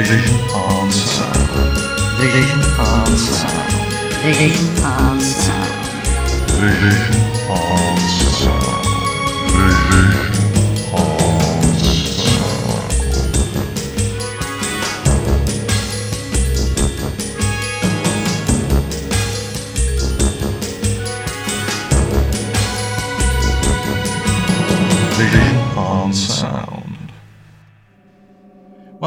[0.00, 1.76] Vision on Sound.
[2.20, 3.72] Vision on sound.
[4.24, 6.50] Vision on sound.
[6.56, 7.69] Vision on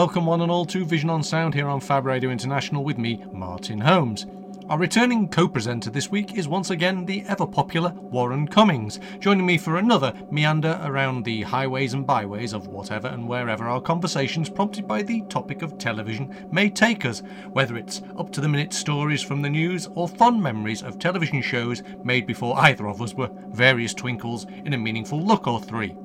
[0.04, 3.24] Welcome, one and all, to Vision on Sound here on Fab Radio International with me,
[3.32, 4.26] Martin Holmes.
[4.68, 9.46] Our returning co presenter this week is once again the ever popular Warren Cummings, joining
[9.46, 14.50] me for another meander around the highways and byways of whatever and wherever our conversations,
[14.50, 17.24] prompted by the topic of television, may take us,
[17.54, 21.42] whether it's up to the minute stories from the news or fond memories of television
[21.42, 25.96] shows made before either of us were various twinkles in a meaningful look or three.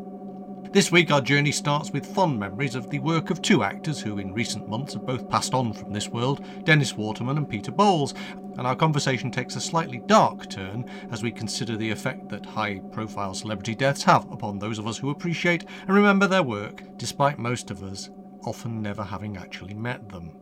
[0.70, 4.18] This week, our journey starts with fond memories of the work of two actors who,
[4.18, 8.12] in recent months, have both passed on from this world Dennis Waterman and Peter Bowles.
[8.58, 12.80] And our conversation takes a slightly dark turn as we consider the effect that high
[12.92, 17.38] profile celebrity deaths have upon those of us who appreciate and remember their work, despite
[17.38, 18.10] most of us
[18.44, 20.36] often never having actually met them.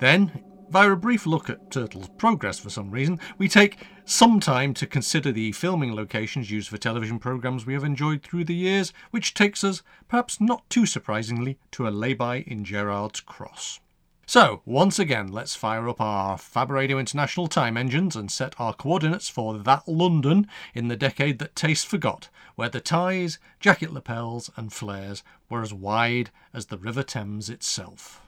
[0.00, 4.74] Then, via a brief look at Turtle's progress for some reason, we take some time
[4.74, 8.92] to consider the filming locations used for television programmes we have enjoyed through the years,
[9.10, 13.80] which takes us, perhaps not too surprisingly, to a lay-by in Gerrard's Cross.
[14.26, 18.74] So, once again, let's fire up our Fab Radio International time engines and set our
[18.74, 24.50] coordinates for that London in the decade that taste forgot, where the ties, jacket lapels,
[24.54, 28.20] and flares were as wide as the River Thames itself.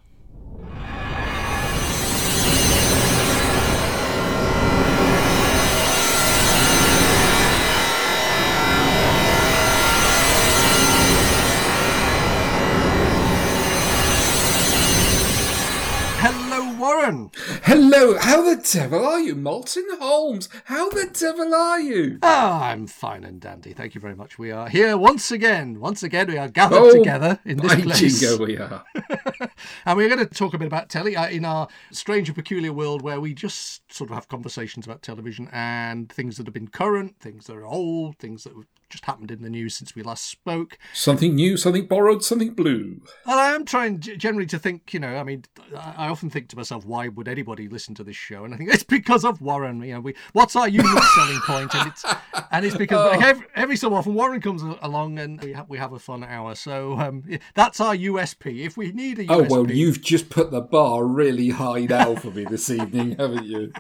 [17.65, 20.49] Hello, how the devil are you, Martin Holmes?
[20.65, 22.19] How the devil are you?
[22.23, 23.73] Ah, I'm fine and dandy.
[23.73, 24.39] Thank you very much.
[24.39, 25.81] We are here once again.
[25.81, 28.21] Once again, we are gathered Oh, together in this place.
[28.21, 28.84] jingo we are.
[29.87, 32.73] And we're going to talk a bit about telly uh, in our strange and peculiar
[32.73, 36.69] world where we just sort of have conversations about television and things that have been
[36.69, 40.03] current, things that are old, things that have just happened in the news since we
[40.03, 40.78] last spoke.
[40.93, 43.01] Something new, something borrowed, something blue.
[43.27, 45.45] And I am trying generally to think, you know, I mean,
[45.77, 48.45] I often think to myself, why would anybody listen to this show?
[48.45, 49.83] And I think it's because of Warren.
[49.83, 51.75] You know, we what's our unique selling point?
[51.75, 52.05] And it's
[52.51, 53.11] and it's because Oh.
[53.17, 56.25] like, every, every so often Warren comes along and we have we have a fun
[56.25, 56.55] hour.
[56.55, 57.22] So um,
[57.55, 58.65] that's our USP.
[58.67, 62.15] If we need a USP, Oh, well, you've just put the bar really high now
[62.17, 63.72] for me this evening, haven't you?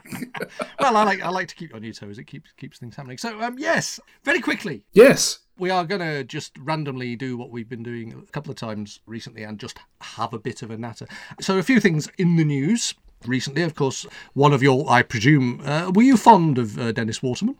[0.78, 2.18] well, I like I like to keep on your toes.
[2.18, 3.18] It keeps keeps things happening.
[3.18, 4.82] So um, yes, very quickly.
[5.00, 5.38] Yes.
[5.58, 9.00] We are going to just randomly do what we've been doing a couple of times
[9.06, 11.06] recently and just have a bit of a natter.
[11.40, 12.94] So, a few things in the news
[13.26, 13.62] recently.
[13.62, 17.56] Of course, one of your, I presume, uh, were you fond of uh, Dennis Waterman?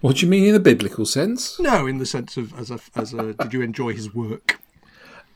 [0.00, 1.58] What do you mean in a biblical sense?
[1.58, 4.60] No, in the sense of as a, as a, did you enjoy his work?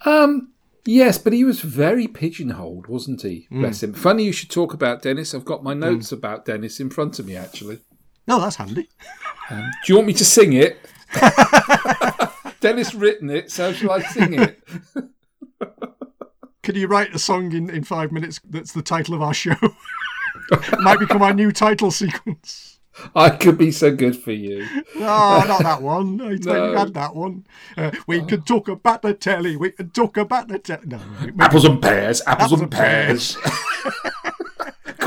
[0.05, 0.53] Um,
[0.85, 3.47] yes, but he was very pigeonholed, wasn't he?
[3.51, 3.95] Bless him.
[3.95, 5.35] Funny you should talk about Dennis.
[5.35, 7.79] I've got my notes about Dennis in front of me, actually.
[8.27, 8.89] No, that's handy.
[9.49, 10.79] Do you want me to sing it?
[12.61, 14.63] Dennis written it, so shall I sing it?
[16.63, 19.55] Can you write a song in, in five minutes that's the title of our show?
[20.53, 22.79] it Might become our new title sequence.
[23.15, 24.67] I could be so good for you.
[24.97, 26.19] Oh, not that one.
[26.31, 26.77] You No.
[26.77, 27.47] had that one.
[27.77, 29.57] Uh, we could talk about the telly.
[29.57, 30.87] We could talk about the telly.
[30.87, 31.01] No,
[31.39, 33.37] Apples and pears, apples, Apples and and pears.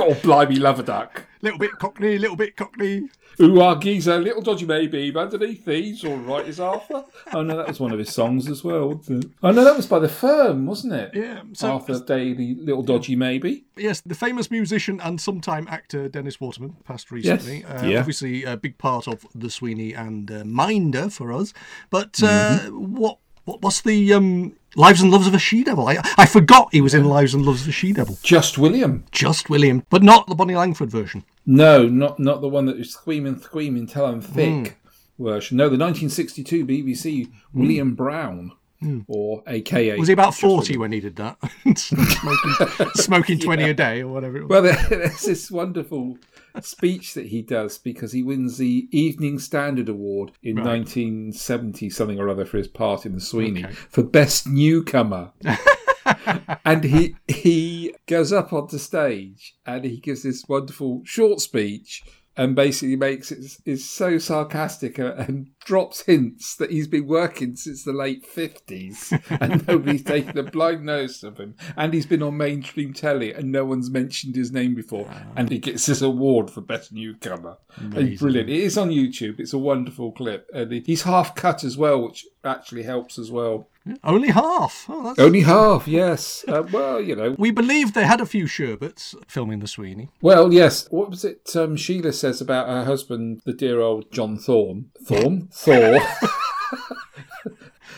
[0.10, 1.24] God, blimey, love a duck.
[1.42, 3.10] little bit cockney, little bit cockney.
[3.42, 7.04] Ooh, our geezer, little dodgy maybe, but underneath these, all right, is Arthur.
[7.34, 9.02] Oh no, that was one of his songs as well.
[9.42, 11.12] Oh no, that was by the Firm, wasn't it?
[11.16, 11.42] Yeah.
[11.54, 13.66] So Arthur Daley, little dodgy maybe.
[13.76, 17.62] yes, the famous musician and sometime actor Dennis Waterman passed recently.
[17.68, 17.84] Yes.
[17.84, 18.00] Uh, Yeah.
[18.00, 21.54] Obviously, a big part of the Sweeney and uh, Minder for us.
[21.90, 22.96] But uh, Mm-hmm.
[22.96, 25.88] what, what what's the um, Lives and Loves of a She Devil?
[25.88, 28.18] I, I forgot he was in Lives and Loves of a She Devil.
[28.24, 29.06] Just William.
[29.12, 31.24] Just William, but not the Bonnie Langford version.
[31.46, 34.78] No, not not the one that was screaming, screaming till I'm thick
[35.18, 35.24] hmm.
[35.24, 35.58] version.
[35.58, 37.60] No, the 1962 BBC hmm.
[37.60, 39.02] William Brown, hmm.
[39.08, 40.00] or AKA.
[40.00, 40.82] Was he about forty William.
[40.82, 41.38] when he did that?
[41.78, 44.38] smoking, smoking twenty a day or whatever.
[44.38, 44.50] It was.
[44.50, 46.18] Well, there's this wonderful
[46.62, 52.30] speech that he does because he wins the Evening Standard Award in 1970 something or
[52.30, 53.74] other for his part in the Sweeney Okay.
[53.74, 55.32] for best newcomer.
[56.66, 62.04] and he he goes up onto stage and he gives this wonderful short speech
[62.36, 67.84] and basically makes it is so sarcastic and drops hints that he's been working since
[67.84, 71.56] the late 50s and nobody's taken a blind notice of him.
[71.78, 75.10] And he's been on mainstream telly and no one's mentioned his name before.
[75.36, 77.58] And he gets this award for best newcomer.
[77.94, 78.50] It's brilliant.
[78.50, 79.40] It is on youtube.
[79.40, 80.50] It's a wonderful clip.
[80.54, 83.68] And he's half cut as well which actually helps as well
[84.04, 84.86] Only half.
[84.90, 85.20] Oh, that's...
[85.20, 89.60] only half yes uh, well you know We believe they had a few sherbets filming
[89.60, 90.10] the Sweeney.
[90.22, 90.88] Well, yes.
[90.92, 94.76] What was it um, Sheila says about her husband, the dear old John Thaw?
[95.04, 95.48] Thorne?
[95.52, 96.00] Thor?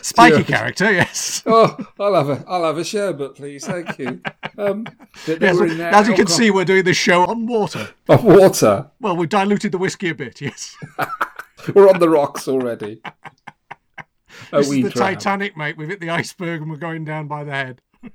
[0.02, 1.42] Spiky character, yes.
[1.46, 3.66] oh, I'll have a, I'll have a sherbet, please.
[3.66, 4.20] Thank you.
[4.56, 4.86] Um,
[5.26, 7.88] Yes, were in their as you can see, we're doing this show on water.
[8.08, 8.90] On water.
[9.00, 10.76] Well, we've diluted the whiskey a bit, yes.
[11.74, 13.00] We're on the rocks already.
[14.52, 15.14] A This is the dram.
[15.14, 15.76] Titanic, mate.
[15.76, 17.82] We've hit the iceberg and we're going down by the head.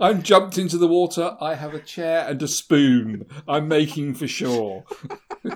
[0.00, 1.36] I'm jumped into the water.
[1.40, 3.26] I have a chair and a spoon.
[3.48, 4.84] I'm making for sure.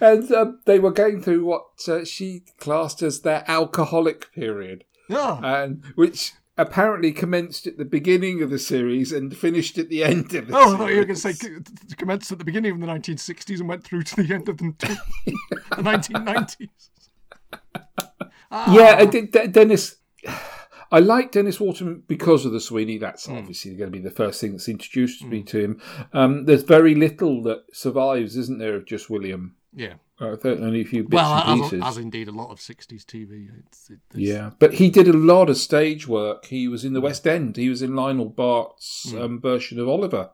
[0.00, 4.84] and um, they were going through what uh, she classed as their alcoholic period.
[5.10, 10.04] Oh, and which apparently commenced at the beginning of the series and finished at the
[10.04, 11.48] end of the oh I thought you were going to say
[11.96, 14.74] commenced at the beginning of the 1960s and went through to the end of the,
[15.70, 16.68] the 1990s.
[18.70, 19.96] Yeah, De- De- Dennis.
[20.90, 22.98] I like Dennis Waterman because of the Sweeney.
[22.98, 23.38] That's Hmm.
[23.38, 25.80] obviously going to be the first thing that's introduced to me to him.
[26.12, 29.56] Um, there's very little that survives, isn't there, of just William?
[29.74, 29.94] Yeah.
[30.18, 31.82] Think only a few bits Well, and as, pieces.
[31.84, 33.48] as indeed a lot of 60s TV.
[33.66, 36.44] It's, it, it's, yeah, but he did a lot of stage work.
[36.46, 37.56] He was in the West End.
[37.56, 40.30] He was in Lionel Bart's um, version of Oliver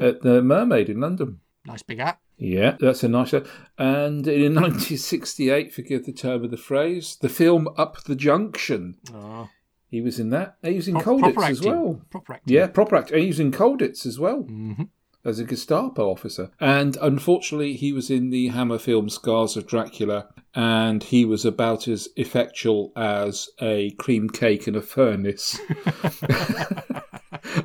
[0.00, 1.40] at the Mermaid in London.
[1.66, 2.18] Nice big hat.
[2.36, 3.32] Yeah, that's a nice.
[3.78, 8.96] And in 1968, forgive the term of the phrase, the film Up the Junction.
[9.14, 9.48] Oh,
[9.88, 10.56] He was in that.
[10.62, 12.02] He was in pro- Colditz as well.
[12.10, 12.54] Proper acting.
[12.54, 13.16] Yeah, proper actor.
[13.16, 14.88] He was in Colditz as well Mhm.
[15.24, 16.50] As a Gestapo officer.
[16.60, 21.88] And unfortunately, he was in the Hammer film Scars of Dracula, and he was about
[21.88, 25.58] as effectual as a cream cake in a furnace.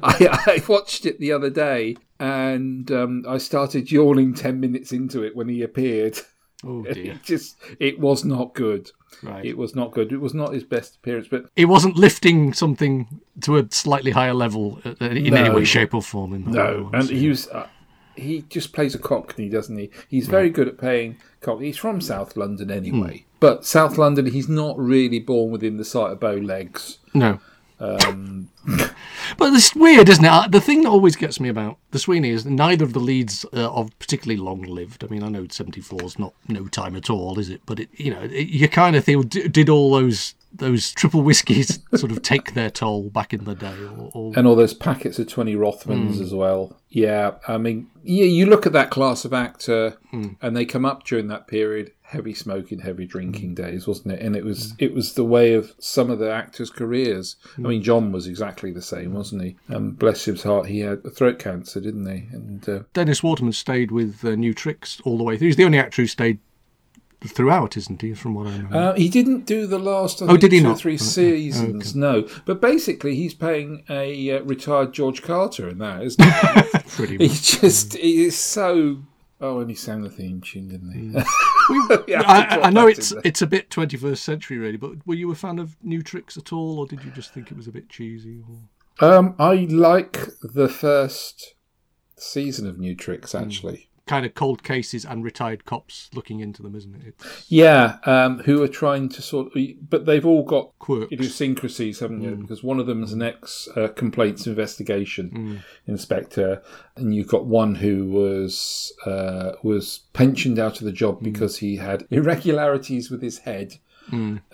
[0.01, 5.23] I, I watched it the other day, and um, I started yawning ten minutes into
[5.23, 6.19] it when he appeared.
[6.65, 7.13] Oh, dear.
[7.13, 8.91] It just, it was not good.
[9.23, 9.45] Right.
[9.45, 10.11] It was not good.
[10.11, 14.33] It was not his best appearance, but It wasn't lifting something to a slightly higher
[14.33, 16.33] level uh, in any way, shape, or form.
[16.33, 17.47] In No, and he was.
[17.47, 17.67] Uh,
[18.15, 19.89] he just plays a Cockney, doesn't he?
[20.09, 21.67] He's very good at playing Cockney.
[21.67, 26.11] He's from South London anyway, but South London, he's not really born within the sight
[26.11, 26.99] of bow legs.
[27.13, 27.39] No.
[27.79, 28.49] Um,
[29.37, 30.51] But it's weird, isn't it?
[30.51, 33.71] The thing that always gets me about the Sweeney is neither of the leads uh,
[33.71, 35.03] are particularly long lived.
[35.03, 37.61] I mean, I know 74 is not no time at all, is it?
[37.65, 41.79] But it, you know, it, you kind of think, did all those those triple whiskies
[41.93, 43.75] sort of take their toll back in the day?
[43.97, 46.75] Or, or and all those packets of 20 Rothmans as well.
[46.89, 51.05] Yeah, I mean, yeah, you look at that class of actor, and they come up
[51.05, 54.19] during that period, heavy smoking, heavy drinking days, wasn't it?
[54.21, 57.35] And it was it was the way of some of the actors' careers.
[57.57, 59.55] I mean, John was exactly the same, wasn't he?
[59.69, 62.27] Um, bless his heart, he had throat cancer, didn't he?
[62.35, 65.47] And uh, Dennis Waterman stayed with uh, New Tricks all the way through.
[65.47, 66.39] He's the only actor who stayed
[67.21, 68.13] throughout, isn't he?
[68.13, 68.69] From what I know.
[68.79, 70.79] Uh, he didn't do the last I Oh, think, did he two or not?
[70.79, 71.03] three Okay.
[71.03, 72.27] seasons, no.
[72.45, 76.79] But basically, he's playing a uh, retired George Carter in that, isn't he?
[76.95, 77.27] Pretty much.
[77.29, 79.03] he's just, he is so.
[79.41, 81.21] Oh, and he sang the theme tune, didn't he?
[82.07, 84.77] Yeah, I, I- I know it's it's a bit 21st century, really.
[84.77, 87.51] But were you a fan of New Tricks at all, or did you just think
[87.51, 88.41] it was a bit cheesy?
[88.99, 89.07] Or...
[89.07, 91.53] Um, I like the first
[92.17, 93.88] season of New Tricks, actually.
[94.09, 97.01] Kind of cold cases and retired cops looking into them, isn't it?
[97.09, 101.11] It's Yeah, um, who are trying to sort of, but they've all got quirks.
[101.11, 102.31] idiosyncrasies, haven't you?
[102.35, 106.63] Because one of them is an ex uh, complaints investigation inspector,
[106.95, 111.75] and you've got one who was uh, was pensioned out of the job because he
[111.75, 113.75] had irregularities with his head.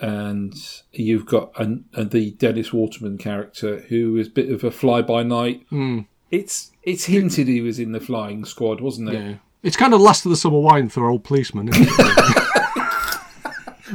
[0.01, 0.53] And
[0.91, 5.01] you've got an, uh, the Dennis Waterman character who is a bit of a fly
[5.01, 5.65] by night.
[6.29, 9.13] It's it's hinted he was in the flying squad, wasn't it?
[9.13, 9.35] Yeah.
[9.65, 12.41] It's kind of last of the summer wine for old policemen, isn't it?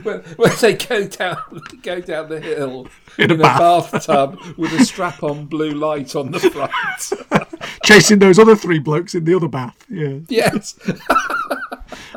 [0.05, 1.37] When, when they go down
[1.83, 2.87] go down the hill
[3.19, 7.59] In a a bathtub with a strap on blue light on the front.
[7.85, 9.85] Chasing those other three blokes in the other bath.
[9.91, 10.21] Yeah.
[10.29, 10.79] yes.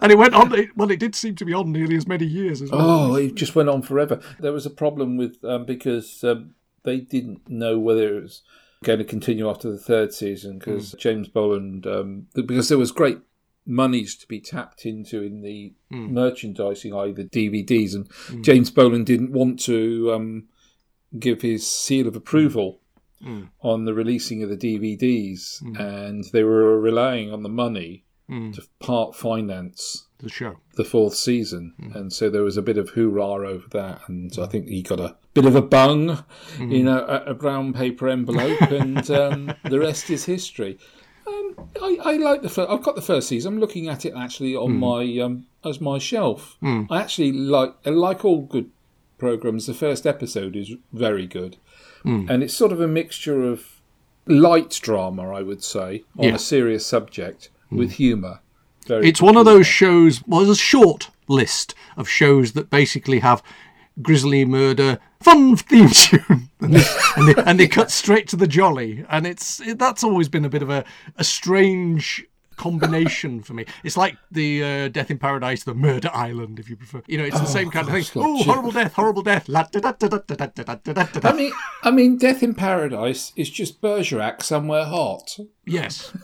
[0.03, 2.25] And it went on, it, well, it did seem to be on nearly as many
[2.25, 2.81] years as well.
[2.81, 4.21] Oh, it just went on forever.
[4.39, 8.43] There was a problem with um, because um, they didn't know whether it was
[8.83, 13.19] going to continue after the third season because James Bolam um, because there was great
[13.65, 16.13] monies to be tapped into in the hmm.
[16.13, 17.11] merchandising, i.e.
[17.11, 18.41] the DVDs, and hmm.
[18.41, 20.43] James Bolam didn't want to um,
[21.17, 22.79] give his seal of approval
[23.21, 23.43] hmm.
[23.61, 29.15] on the releasing of the DVDs, and they were relying on the money to part
[29.15, 30.57] finance The show.
[30.75, 34.47] the fourth season, and so there was a bit of hoorah over that, and I
[34.47, 36.23] think he got a bit of a bung
[36.59, 40.79] in a, a- a brown paper envelope, and um, the rest is history.
[41.25, 42.69] Um, I, I like the first.
[42.69, 43.53] I've got the first season.
[43.53, 44.79] I'm looking at it actually on hmm.
[44.79, 46.57] my um, as my shelf.
[46.59, 46.83] Hmm.
[46.89, 48.69] I actually like uh, like all good
[49.17, 49.65] programs.
[49.67, 51.57] The first episode is very good,
[52.03, 52.25] hmm.
[52.29, 53.81] and it's sort of a mixture of
[54.25, 56.35] light drama, I would say, on Yeah.
[56.35, 58.39] a serious subject with humour.
[58.87, 60.21] Very It's one of those shows.
[60.27, 63.41] Well, there's a short list of shows that basically have
[64.01, 66.49] grizzly murder fun theme tune.
[66.63, 66.83] And, they,
[67.17, 69.03] and, they, and, they, cut straight to the jolly.
[69.09, 70.85] And it's it, that's always been a bit of a,
[71.17, 73.65] a strange combination for me.
[73.83, 77.01] It's like the uh, death in paradise the murder island if you prefer.
[77.05, 78.23] You know it's the oh, same kind gosh, of thing.
[78.25, 79.49] oh horrible death horrible death.
[79.49, 81.51] I mean
[81.83, 85.37] i mean death in paradise is just bergerac somewhere hot.
[85.65, 86.15] Yes.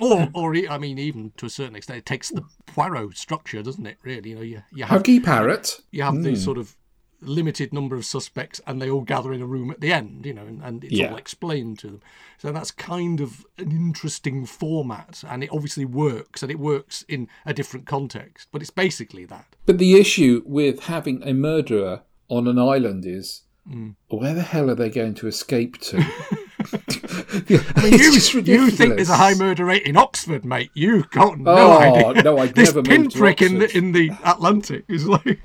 [0.00, 3.86] Or, or I mean, even to a certain extent, it takes the Poirot structure, doesn't
[3.86, 3.98] it?
[4.02, 5.80] Really, you know, you, you have Huggy Parrot.
[5.92, 6.24] You have mm.
[6.24, 6.36] the hmm.
[6.36, 6.74] sort of
[7.22, 10.34] limited number of suspects and they all gather in a room at the end you
[10.34, 11.10] know and, and it's Yeah.
[11.10, 12.00] all explained to them
[12.38, 17.28] so that's kind of an interesting format and it obviously works and it works in
[17.46, 22.48] a different context but it's basically that But the issue with having a murderer on
[22.48, 23.90] an island is hmm.
[24.08, 25.98] where the hell are they going to escape to?
[26.72, 28.12] I mean, you,
[28.44, 30.70] you think there's a high murder rate in Oxford, mate?
[30.74, 31.78] You've got no Oh,
[32.10, 32.22] idea.
[32.22, 35.40] no, I'd this never pinprick in the in the Atlantic is like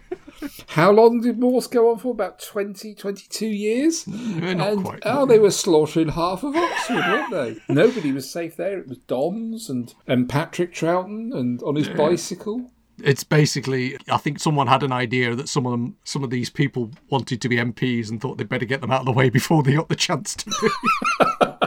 [0.68, 2.12] How long did Morse go on for?
[2.12, 4.06] About 20, 22 years?
[4.06, 5.00] Mm, not and, quite.
[5.06, 7.62] Oh, they were slaughtering half of Oxford, weren't they?
[7.74, 8.80] Nobody was safe there.
[8.80, 12.72] It was Doms and, and Patrick Troughton and on his bicycle.
[13.04, 16.50] it's basically I think someone had an idea that some of them some of these
[16.50, 19.30] people wanted to be MPs and thought they'd better get them out of the way
[19.30, 21.67] before they got the chance to be.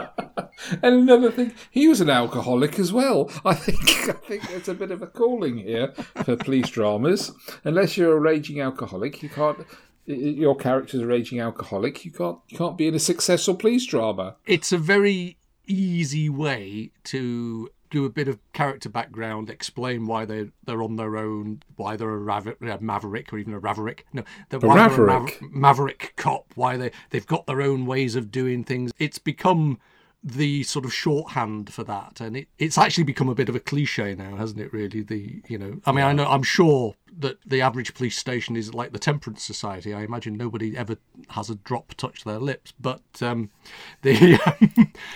[0.69, 3.29] And another thing, he was an alcoholic as well.
[3.45, 7.31] I think I think there's a bit of a calling here for police dramas.
[7.63, 9.65] Unless you're a raging alcoholic, you can't.
[10.05, 12.03] Your character's a raging alcoholic.
[12.05, 12.39] You can't.
[12.49, 14.35] You can't be in a successful police drama.
[14.45, 15.37] it's a very
[15.67, 21.17] easy way to do a bit of character background, explain why they they're on their
[21.17, 24.05] own, why they're a, rav- a maverick or even a raverick.
[24.13, 26.45] No, they're, why they're a maver- maverick cop.
[26.55, 28.91] Why they they've got their own ways of doing things.
[28.97, 29.77] It's become
[30.23, 33.59] the sort of shorthand for that, and it, it's actually become a bit of a
[33.59, 34.71] cliche now, hasn't it?
[34.71, 38.55] Really, the you know, I mean, I know I'm sure that the average police station
[38.55, 39.93] is like the Temperance Society.
[39.93, 40.97] I imagine nobody ever
[41.29, 43.49] has a drop touch their lips, but um,
[44.03, 44.39] the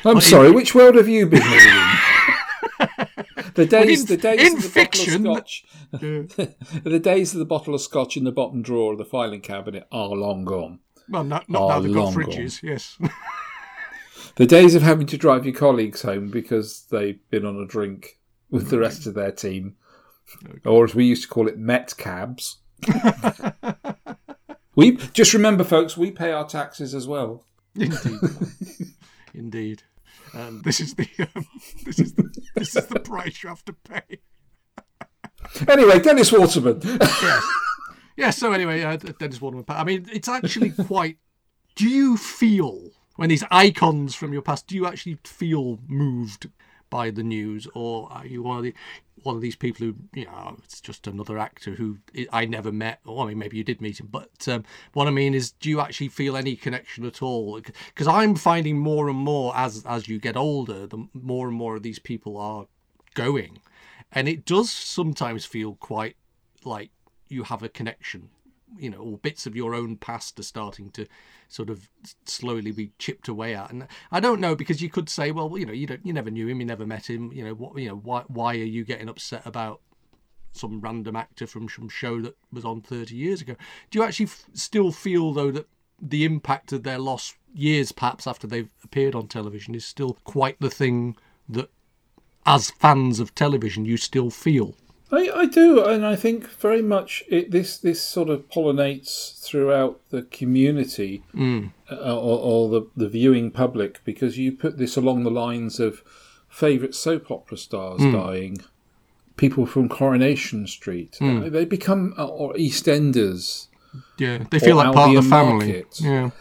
[0.03, 0.51] I'm sorry.
[0.51, 1.91] which world have you been living in?
[3.55, 5.65] The days, in- the days in of the fiction- bottle of scotch,
[6.83, 9.87] the days of the bottle of scotch in the bottom drawer of the filing cabinet
[9.93, 10.79] are long gone.
[11.07, 12.97] Well, not, not now they've got fridges, yes.
[14.35, 18.19] The days of having to drive your colleagues home because they've been on a drink
[18.49, 19.75] with the rest of their team,
[20.65, 22.57] or as we used to call it, Met cabs.
[24.75, 27.45] we just remember, folks, we pay our taxes as well.
[27.75, 28.19] Indeed.
[29.33, 29.83] Indeed.
[30.33, 31.45] Um, this is the um,
[31.85, 34.01] this is the this is the price you have to pay.
[35.67, 36.81] Anyway, Dennis Waterman.
[36.83, 37.47] yes.
[38.17, 38.29] Yeah.
[38.31, 39.63] So anyway, uh, Dennis Waterman.
[39.69, 41.17] I mean, it's actually quite.
[41.75, 44.67] Do you feel when these icons from your past?
[44.67, 46.47] Do you actually feel moved
[46.89, 48.73] by the news, or are you one of the
[49.23, 51.97] one of these people who you know it's just another actor who
[52.31, 52.99] I never met?
[53.05, 55.69] Or I mean, maybe you did meet him, but um, what I mean is, do
[55.69, 57.59] you actually feel any connection at all?
[57.59, 61.75] Because I'm finding more and more as as you get older, the more and more
[61.75, 62.67] of these people are
[63.13, 63.59] going,
[64.11, 66.15] and it does sometimes feel quite
[66.63, 66.91] like
[67.27, 68.29] you have a connection
[68.77, 71.05] you know or bits of your own past are starting to
[71.47, 71.89] sort of
[72.25, 73.71] slowly be chipped away at.
[73.71, 76.31] And i don't know because you could say well you know you don't you never
[76.31, 78.83] knew him you never met him you know what you know why why are you
[78.83, 79.81] getting upset about
[80.55, 83.55] some random actor from some show that was on 30 years ago?
[83.91, 85.67] Do you actually f- still feel though that
[86.01, 90.59] the impact of their loss years perhaps after they've appeared on television is still quite
[90.59, 91.15] the thing
[91.47, 91.69] that
[92.45, 94.75] as fans of television you still feel
[95.11, 100.01] I, I do, and I think very much it, this this sort of pollinates throughout
[100.09, 101.23] the community
[101.91, 106.01] uh, or, or the, the viewing public because you put this along the lines of
[106.49, 108.57] favourite soap opera stars dying,
[109.37, 111.17] people from Coronation Street.
[111.21, 113.67] Uh, they become uh, or EastEnders.
[114.17, 115.67] Yeah, they feel like part of the family.
[115.67, 115.99] Market.
[116.01, 116.31] Yeah.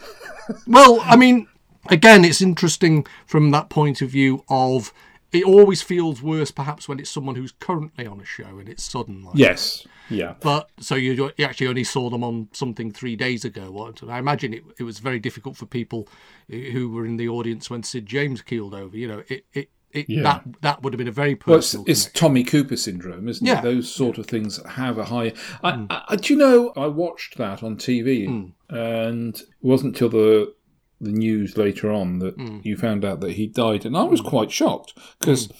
[0.67, 1.47] well, I mean,
[1.89, 4.91] again, it's interesting from that point of view of
[5.35, 8.83] it always feels worse, perhaps, when it's someone who's currently on a show and it's
[8.83, 9.23] sudden.
[9.23, 9.85] Like, Yes.
[10.09, 10.35] Yeah.
[10.39, 13.71] But so you, you actually only saw them on something three days ago.
[13.71, 16.07] What I imagine it, it was very difficult for people
[16.47, 18.95] who were in the audience when Sid James keeled over.
[18.95, 20.21] You know, it, it, it Yeah.
[20.23, 21.85] that that would have been a very Well, it's, personal.
[21.87, 22.05] it's.
[22.05, 23.59] Tommy Cooper syndrome, isn't Yeah.
[23.59, 23.63] it?
[23.63, 25.33] Those sort of things have a high.
[25.63, 25.87] I, mm.
[25.89, 26.71] I, do you know?
[26.75, 28.51] I watched that on TV, mm.
[28.69, 30.53] and it wasn't till the
[31.01, 32.59] the news later on that hmm.
[32.63, 34.27] you found out that he died, and I was hmm.
[34.27, 35.47] quite shocked because.
[35.47, 35.53] Hmm.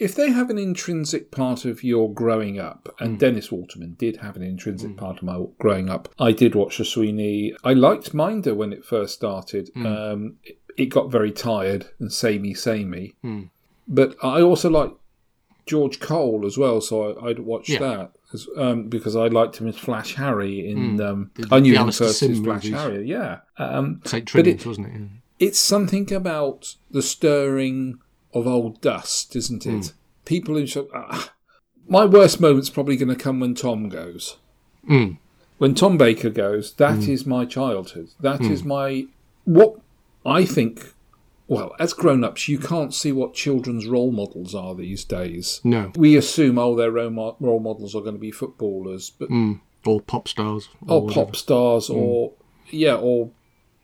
[0.00, 4.34] If they have an intrinsic part of your growing up, and Dennis Waterman did have
[4.34, 7.54] an intrinsic part of my growing up, I did watch the Sweeney.
[7.64, 9.68] I liked Minder when it first started.
[9.76, 13.12] Um, it, it got very tired and samey, samey.
[13.86, 14.94] But I also liked
[15.66, 17.80] George Cole as well, so I, I'd watch Yeah.
[17.80, 18.12] that
[18.56, 21.00] um, because I liked him as Flash Harry in.
[21.00, 22.80] Um, The- I knew the him first as Sim Flash movies.
[22.80, 23.38] Harry, yeah.
[23.58, 24.24] Um, St.
[24.26, 24.92] Trinians, it- wasn't it?
[25.00, 25.06] Yeah.
[25.38, 27.98] it's something about the stirring
[28.32, 29.70] of old dust, isn't it?
[29.86, 29.90] Hmm.
[30.24, 31.32] People who sort ah,
[31.88, 34.36] my worst moment's probably going to come when Tom goes.
[34.88, 35.18] Mm.
[35.58, 37.30] When Tom Baker goes, that is Hmm.
[37.30, 38.08] my childhood.
[38.20, 39.06] That is my
[39.44, 39.80] what
[40.24, 40.94] I think.
[41.56, 45.60] Well, as grown-ups, you can't see what children's role models are these days.
[45.64, 49.28] No, We assume, oh, their role mo- role models are going to be footballers, but
[49.28, 49.54] hmm.
[49.84, 50.68] all pop stars.
[50.86, 51.94] or or pop stars, hmm.
[51.94, 52.32] or
[52.70, 53.30] yeah, or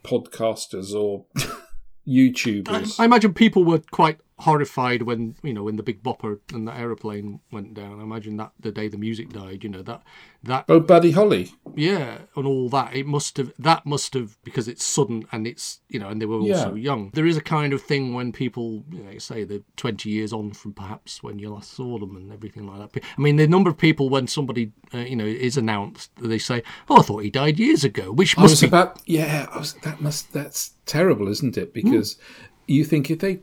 [0.05, 1.25] podcasters, or
[2.09, 3.01] YouTubers.
[3.01, 6.77] I imagine people were quite horrified when you know when the big bopper and the
[6.77, 8.01] aeroplane went down.
[8.01, 10.03] I imagine that the day the music died, you know that
[10.43, 11.53] that oh, Buddy Holly.
[11.75, 15.81] yeah and all that it must have that must have because it's sudden and it's
[15.89, 16.83] you know and they were also Yeah.
[16.91, 17.11] young.
[17.15, 20.53] There is a kind of thing when people you know say they're twenty years on
[20.53, 23.03] from perhaps when you last saw them and everything like that.
[23.17, 26.63] I mean the number of people when somebody uh, you know is announced they say
[26.91, 29.47] oh I thought he died years ago, which must was be about yeah.
[29.51, 31.73] I was, that must that's terrible, isn't it?
[31.73, 32.17] Because
[32.69, 33.39] you think if they,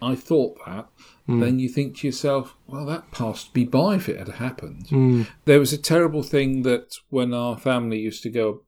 [0.00, 0.86] I thought that,
[1.26, 1.40] hmm.
[1.40, 4.88] then you think to yourself, well, that passed me by if it had happened.
[4.88, 5.22] Hmm.
[5.44, 8.62] There was a terrible thing that when our family used to go,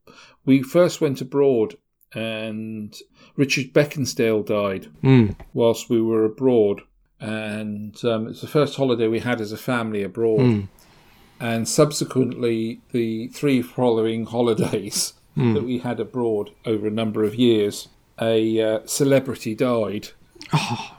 [0.44, 1.76] we first went abroad,
[2.14, 2.96] and
[3.36, 5.30] Richard Beckinsale died hmm.
[5.52, 6.82] whilst we were abroad,
[7.20, 10.68] and um, it's the first holiday we had as a family abroad.
[11.40, 17.88] And subsequently, the three following holidays that we had abroad over a number of years,
[18.20, 20.08] a uh, celebrity died.
[20.52, 20.97] Oh,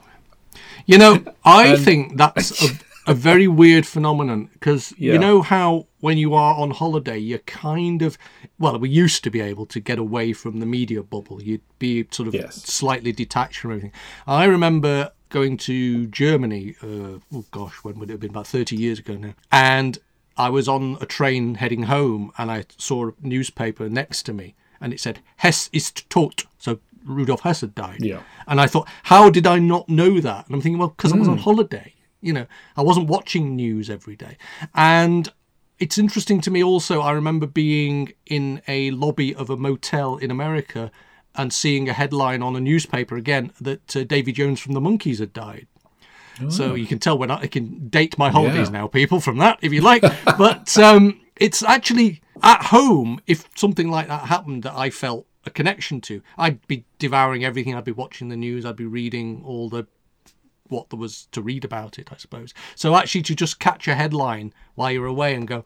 [0.91, 1.13] You know,
[1.45, 2.69] I think that's a,
[3.11, 5.13] a very weird phenomenon because Yeah.
[5.13, 8.17] you know how when you are on holiday, you're kind of
[8.57, 11.41] well, we used to be able to get away from the media bubble.
[11.43, 12.55] You'd be sort of Yes.
[12.63, 13.93] slightly detached from everything.
[14.25, 16.75] I remember going to Germany.
[16.81, 18.31] Uh, oh gosh, when would it have been?
[18.31, 19.99] About thirty years ago now, and
[20.37, 24.55] I was on a train heading home, and I saw a newspaper next to me,
[24.81, 26.45] and it said Hess ist tot.
[26.57, 27.99] So Rudolf Hess had died.
[28.01, 28.21] Yeah.
[28.47, 30.45] And I thought, how did I not know that?
[30.45, 31.33] And I'm thinking, well, because I was Hmm.
[31.33, 31.93] on holiday.
[32.21, 34.37] You know, I wasn't watching news every day.
[34.75, 35.31] And
[35.79, 40.29] it's interesting to me also, I remember being in a lobby of a motel in
[40.29, 40.91] America
[41.35, 45.19] and seeing a headline on a newspaper again that uh, Davy Jones from the Monkees
[45.19, 45.67] had died.
[46.49, 48.71] So you can tell when I, I can date my holidays Oh.
[48.71, 48.79] Yeah.
[48.79, 50.01] now, people, from that, if you like.
[50.37, 55.53] but um, it's actually at home, if something like that happened that I felt a
[55.53, 57.75] connection to, I'd be devouring everything.
[57.75, 58.65] I'd be watching the news.
[58.65, 59.87] I'd be reading all the
[60.67, 62.53] what there was to read about it, I suppose.
[62.75, 65.65] So actually, to just catch a headline while you're away and go,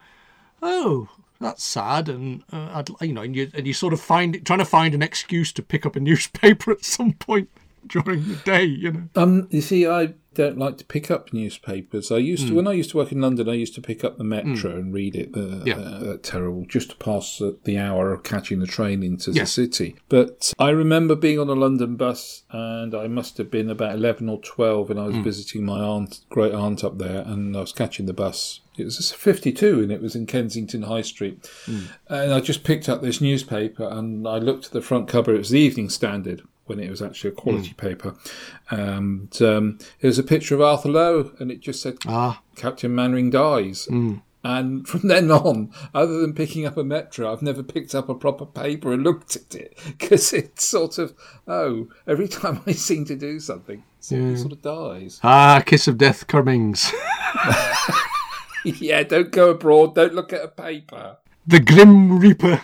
[0.62, 1.10] oh,
[1.42, 4.46] that's sad, and uh, I'd, you know, and you and you sort of find it,
[4.46, 7.50] trying to find an excuse to pick up a newspaper at some point
[7.88, 9.04] during the day, you know.
[9.16, 12.12] Um, you see, I don't like to pick up newspapers.
[12.12, 13.48] I used to when I used to work in London.
[13.48, 15.34] I used to pick up the Metro and read it.
[15.34, 15.76] The, Yeah.
[15.76, 19.44] uh, that terrible, just to pass uh, the hour of catching the train into Yeah.
[19.44, 19.96] the city.
[20.10, 24.28] But I remember being on a London bus, and I must have been about eleven
[24.28, 27.72] or twelve, and I was visiting my aunt, great aunt up there, and I was
[27.72, 28.62] catching the bus.
[28.76, 31.48] It was a 52 and it was in Kensington High Street.
[32.10, 35.32] And I just picked up this newspaper and I looked at the front cover.
[35.36, 38.16] It was the Evening Standard when it was actually a quality paper.
[38.70, 42.94] And um, it was a picture of Arthur Lowe and it just said, Ah, Captain
[42.94, 43.88] Mainwaring dies.
[44.46, 48.16] And from then on, other than picking up a Metro, I've never picked up a
[48.16, 51.14] proper paper and looked at it because it's sort of,
[51.48, 55.20] oh, every time I seem to do something, it sort of dies.
[55.24, 56.92] ah, kiss of death, Cummings.
[58.66, 61.18] yeah, don't go abroad, don't look at a paper.
[61.48, 62.62] the Grim Reaper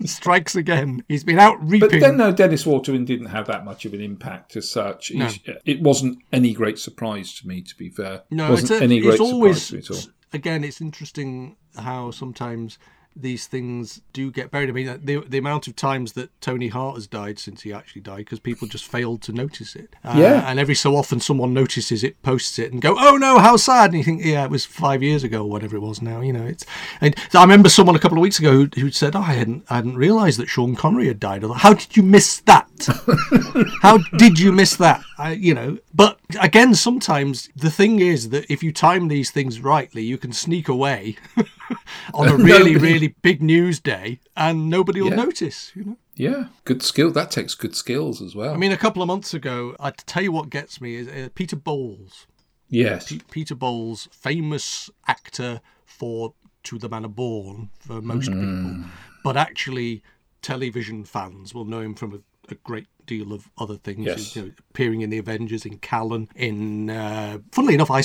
[0.04, 1.02] strikes again.
[1.08, 1.88] He's been out reaping.
[1.90, 5.08] But then, no, Dennis Waterman didn't have that much of an impact as such.
[5.08, 8.22] He's- uh, It wasn't any great surprise to me, to be fair.
[8.30, 10.12] No, wasn't it's, a, any great always surprise to me at all.
[10.32, 10.64] again.
[10.64, 12.78] It's interesting how sometimes
[13.20, 14.68] these things do get buried.
[14.68, 18.02] I mean, the the amount of times that Tony Hart has died since he actually
[18.02, 19.94] died because people just failed to notice it.
[20.04, 20.48] Uh, Yeah.
[20.48, 23.90] And every so often, someone notices it, posts it, and go, "Oh no, how sad!"
[23.90, 26.32] And you think, "Yeah, it was five years ago, or whatever it was." Now, you
[26.32, 26.64] know, it's.
[27.00, 29.64] And I remember someone a couple of weeks ago who, who said, oh, "I hadn't,
[29.70, 32.66] I hadn't realised that Sean Connery had died." How did you miss that?
[33.82, 35.02] How did you miss that?
[35.18, 39.60] I, you know, but again, sometimes the thing is that if you time these things
[39.60, 41.16] rightly, you can sneak away
[42.14, 45.16] on a really, Nobody- really big news day, and nobody will Yeah.
[45.16, 45.72] notice.
[45.74, 45.96] You know.
[46.14, 47.10] Yeah, good skill.
[47.12, 48.52] That takes good skills as well.
[48.52, 51.28] I mean, a couple of months ago, I tell you what gets me is uh,
[51.34, 52.26] Peter Bowles.
[52.68, 58.40] yes, Peter Bowles, famous actor for To the Manor Born for most Mm-hmm.
[58.80, 58.90] people,
[59.24, 60.02] but actually,
[60.42, 62.18] television fans will know him from a,
[62.52, 64.04] a great deal of other things.
[64.06, 64.36] Yes.
[64.36, 68.02] You know, appearing in the Avengers, in Callan, in uh, funnily enough, I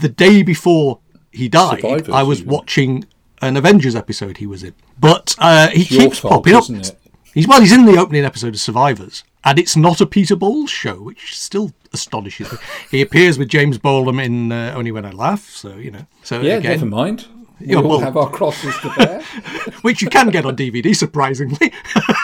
[0.00, 1.00] the day before
[1.32, 2.52] he died, Survivors, I was even.
[2.52, 3.04] watching
[3.46, 6.62] an Avengers episode he was in, but uh, he keeps fault, popping up.
[6.64, 6.98] isn't it?
[7.34, 10.70] He's well, he's in the opening episode of Survivors, and it's not a Peter Bowles
[10.70, 12.58] show, which still astonishes me.
[12.90, 16.06] he appears with James Bolam in uh, Only When I Laugh, so you know.
[16.22, 17.26] So Yeah, again, never mind.
[17.60, 19.22] We Yeah, all well- have our crosses to bear.
[19.82, 21.72] which you can get on DVD, surprisingly.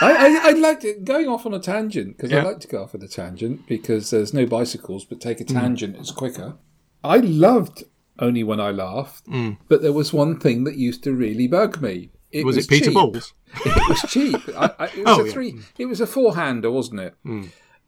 [0.00, 2.82] I, I, I'd like to going off on a tangent because I like to go
[2.82, 5.61] off on a tangent because there's no bicycles, but take a Mm.
[5.61, 6.56] tangent it's quicker.
[7.04, 7.85] I loved
[8.22, 9.24] only when I laughed,
[9.68, 12.11] but there was one thing that used to really bug me.
[12.30, 12.46] It Mm.
[12.46, 12.94] was, was it Peter cheap.
[12.94, 13.35] Bowles?
[13.66, 14.37] It was cheap.
[14.56, 15.50] I, I, it was Oh, a yeah.
[15.52, 15.61] Hmm.
[15.76, 17.14] It was a four hander, wasn't it?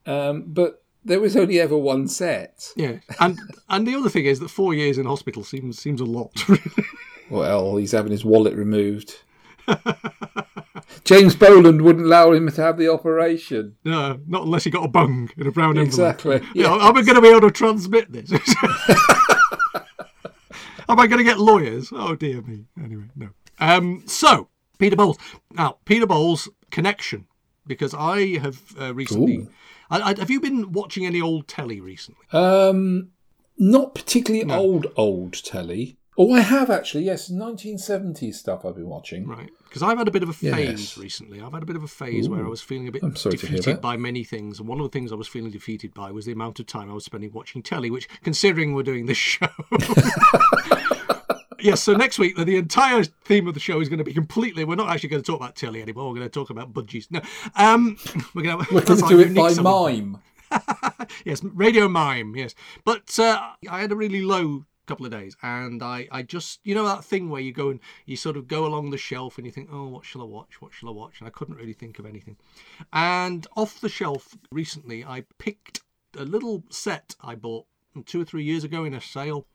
[0.07, 2.71] Um, but there was only ever one set.
[2.77, 3.39] Yeah, and
[3.71, 6.47] and the other thing is that four years in hospital seems seems a lot.
[6.49, 6.61] really.
[7.31, 9.17] Well, he's having his wallet removed.
[11.05, 13.77] James Bolam wouldn't allow him to have the operation.
[13.85, 16.15] no, not unless he got a bung in a brown envelope.
[16.17, 16.41] Exactly.
[16.55, 18.31] Yeah, am I going to be able to transmit this?
[20.89, 21.91] Am I going to get lawyers?
[21.93, 22.67] Oh dear me.
[22.83, 23.31] Anyway, no.
[23.59, 25.19] Um, so Peter Bowles.
[25.53, 27.27] Now Peter Bowles connection
[27.67, 29.49] because I have uh, recently.
[29.91, 32.25] I, I, have you been watching any old telly recently?
[32.33, 33.11] Um,
[33.59, 35.99] not particularly old, old telly.
[36.17, 37.05] Oh, I have actually.
[37.05, 39.27] Yes, 1970s stuff I've been watching.
[39.27, 40.97] Right, because I've had a bit of a phase Yes.
[40.99, 41.41] recently.
[41.41, 43.37] I've had a bit of a phase where I was feeling a bit I'm sorry
[43.39, 45.93] to hear defeated by many things, and one of the things I was feeling defeated
[45.93, 47.91] by was the amount of time I was spending watching telly.
[47.91, 49.49] Which, considering we're doing this show,
[51.59, 51.83] yes.
[51.83, 54.65] So next week, the entire theme of the show is going to be completely.
[54.65, 56.09] We're not actually going to talk about telly anymore.
[56.11, 57.11] We're going to talk about budgies.
[57.11, 57.21] No,
[57.57, 57.97] um,
[58.33, 60.19] we're going to We're going to do it by mime.
[61.25, 62.55] yes, radio mime, yes.
[62.85, 66.75] But uh, I had a really low couple of days, and I, I just, you
[66.75, 69.47] know, that thing where you go and you sort of go along the shelf and
[69.47, 70.61] you think, oh, what shall I watch?
[70.61, 71.19] What shall I watch?
[71.19, 72.37] And I couldn't really think of anything.
[72.93, 75.81] And off the shelf recently, I picked
[76.17, 77.67] a little set I bought
[78.07, 79.47] two or three years ago in a sale.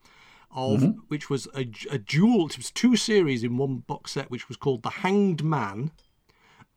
[0.51, 0.99] Of mm-hmm.
[1.09, 4.57] which was a, a dual, it was two series in one box set, which was
[4.57, 5.91] called The Hanged Man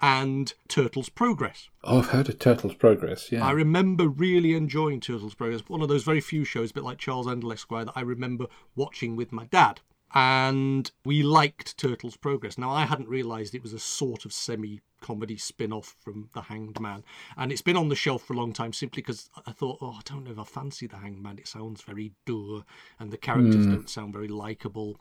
[0.03, 1.71] and Turtles Progress.
[1.85, 3.31] Oh, I've heard of Turtles Progress.
[3.31, 3.47] Yeah.
[3.47, 5.63] I remember really enjoying Turtles Progress.
[5.69, 8.47] One of those very few shows, a bit like Charles Endell Esquire, that I remember
[8.75, 9.81] watching with my dad.
[10.13, 12.59] And we liked Turtles Progress.
[12.59, 16.41] Now, I hadn't realised it was a sort of semi comedy spin off from The
[16.43, 17.05] Hanged Man.
[17.37, 19.99] And it's been on the shelf for a long time simply because I thought, oh,
[19.99, 21.39] I don't know if I fancy The Hanged Man.
[21.39, 22.65] It sounds very dour
[22.99, 23.73] and the characters hmm.
[23.73, 24.99] don't sound very likeable.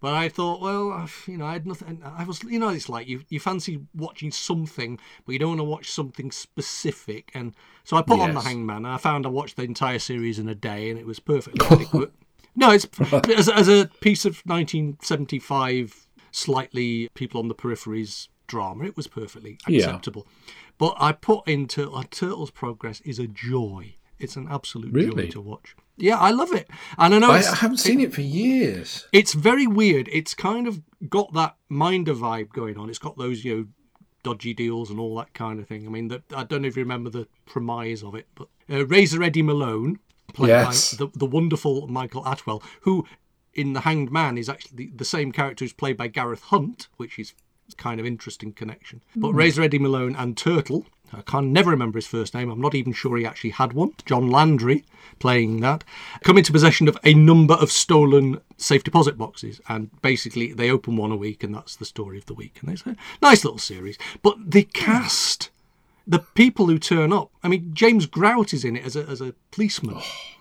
[0.00, 2.02] But I thought, well, I've- you know, I had nothing.
[2.04, 5.60] I was, you know, it's like you you fancy watching something, but you don't want
[5.60, 7.30] to watch something specific.
[7.34, 8.44] And so I put on the Yes.
[8.44, 8.78] Hangman.
[8.78, 11.66] And I found I watched the entire series in a day, and it was perfectly
[11.70, 12.12] adequate.
[12.54, 12.86] No, it's
[13.30, 18.84] as, as a piece of 1975, slightly people on the peripheries drama.
[18.84, 19.78] It was perfectly Yeah.
[19.86, 20.26] acceptable.
[20.78, 23.94] But I put into uh, Turtles Progress is a joy.
[24.18, 25.74] It's an absolute joy to watch.
[25.96, 29.06] Yeah, I love it, and I know I, I haven't seen it for years.
[29.12, 30.08] it's very weird.
[30.12, 32.88] It's kind of got that minder vibe going on.
[32.90, 33.66] It's got those, you know,
[34.22, 35.86] dodgy deals and all that kind of thing.
[35.86, 38.86] I mean, the, I don't know if you remember the premise of it, but uh,
[38.86, 39.98] Razor Eddie Malone,
[40.34, 40.94] played Yes.
[40.94, 43.04] by the, the wonderful Michael Attwell, who
[43.54, 46.88] in The Hanged Man is actually the, the same character who's played by Gareth Hunt,
[46.96, 47.34] which is
[47.76, 49.02] kind of interesting connection.
[49.14, 49.20] Hmm.
[49.20, 52.50] But Razor Eddie Malone and Turtle, I can never remember his first name.
[52.50, 53.94] I'm not even sure he actually had one.
[54.06, 54.84] John Landry
[55.18, 55.84] playing that,
[56.24, 60.96] come into possession of a number of stolen safe deposit boxes, and basically they open
[60.96, 62.58] one a week, and that's the story of the week.
[62.60, 63.98] And it's a nice little series.
[64.22, 65.50] But the cast,
[66.06, 67.30] the people who turn up.
[67.42, 69.98] I mean, James Grout is in it as a as a policeman.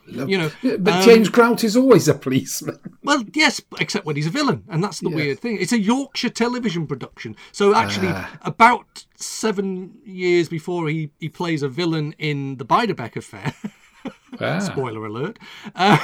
[0.07, 2.79] you know, But um, James Grout is always a policeman.
[3.03, 5.57] well, yes, except when he's a villain, and that's the weird thing.
[5.61, 7.35] It's a Yorkshire television production.
[7.51, 8.37] So actually, Ah.
[8.41, 13.53] about seven years before he, he plays a villain in the Beiderbecke affair,
[14.41, 14.59] Ah.
[14.59, 15.37] spoiler alert,
[15.75, 15.99] um,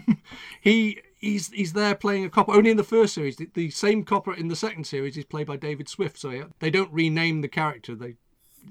[0.60, 2.52] he he's he's there playing a copper.
[2.52, 5.46] Only in the first series, the, the same copper in the second series is played
[5.46, 6.18] by David Swift.
[6.18, 8.16] So they don't rename the character; they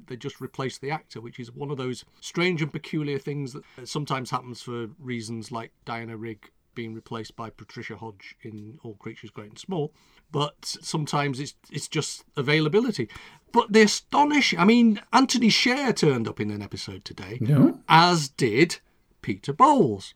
[0.07, 3.63] they just replace the actor, which is one of those strange and peculiar things that
[3.83, 9.29] sometimes happens for reasons like Diana Rigg being replaced by Patricia Hodge in All Creatures
[9.29, 9.93] Great and Small.
[10.31, 13.09] But sometimes it's it's just availability.
[13.51, 17.79] But the astonishing, I mean, Anthony Sher turned up in an episode today, No?
[17.89, 18.79] as did
[19.21, 20.13] Peter Bowles,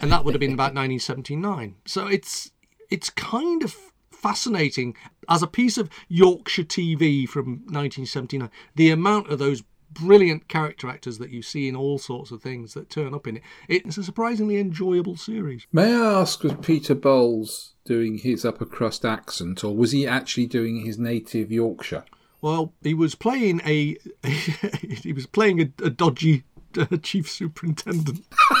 [0.00, 1.74] and that would have been about 1979.
[1.86, 2.52] So it's
[2.88, 3.76] it's kind of
[4.22, 4.96] fascinating
[5.28, 8.50] as a piece of Yorkshire TV from 1979.
[8.76, 12.74] The amount of those brilliant character actors that you see in all sorts of things
[12.74, 13.42] that turn up in it.
[13.68, 15.66] It's a surprisingly enjoyable series.
[15.72, 20.46] May I ask, was Peter Bowles doing his upper crust accent, or was he actually
[20.46, 22.04] doing his native Yorkshire?
[22.40, 26.44] Well, he was playing a he was playing a, a dodgy
[26.78, 28.24] uh, chief superintendent.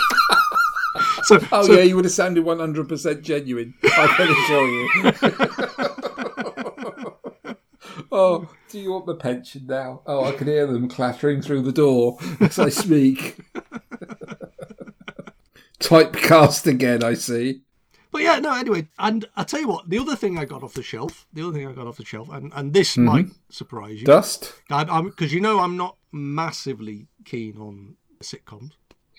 [1.24, 3.74] so, Oh so yeah, you would have sounded one hundred percent genuine.
[3.84, 4.88] I can assure you.
[8.12, 10.02] oh, do you want the pension now?
[10.06, 13.38] Oh, I can hear them clattering through the door as I speak.
[15.80, 17.62] Typecast again, I see.
[18.12, 20.74] But yeah, no, anyway, and I tell you what, the other thing I got off
[20.74, 23.04] the shelf, the other thing I got off the shelf, and, and this mm-hmm.
[23.04, 24.52] might surprise you, Dust.
[24.68, 28.72] because you know I'm not massively keen on sitcoms,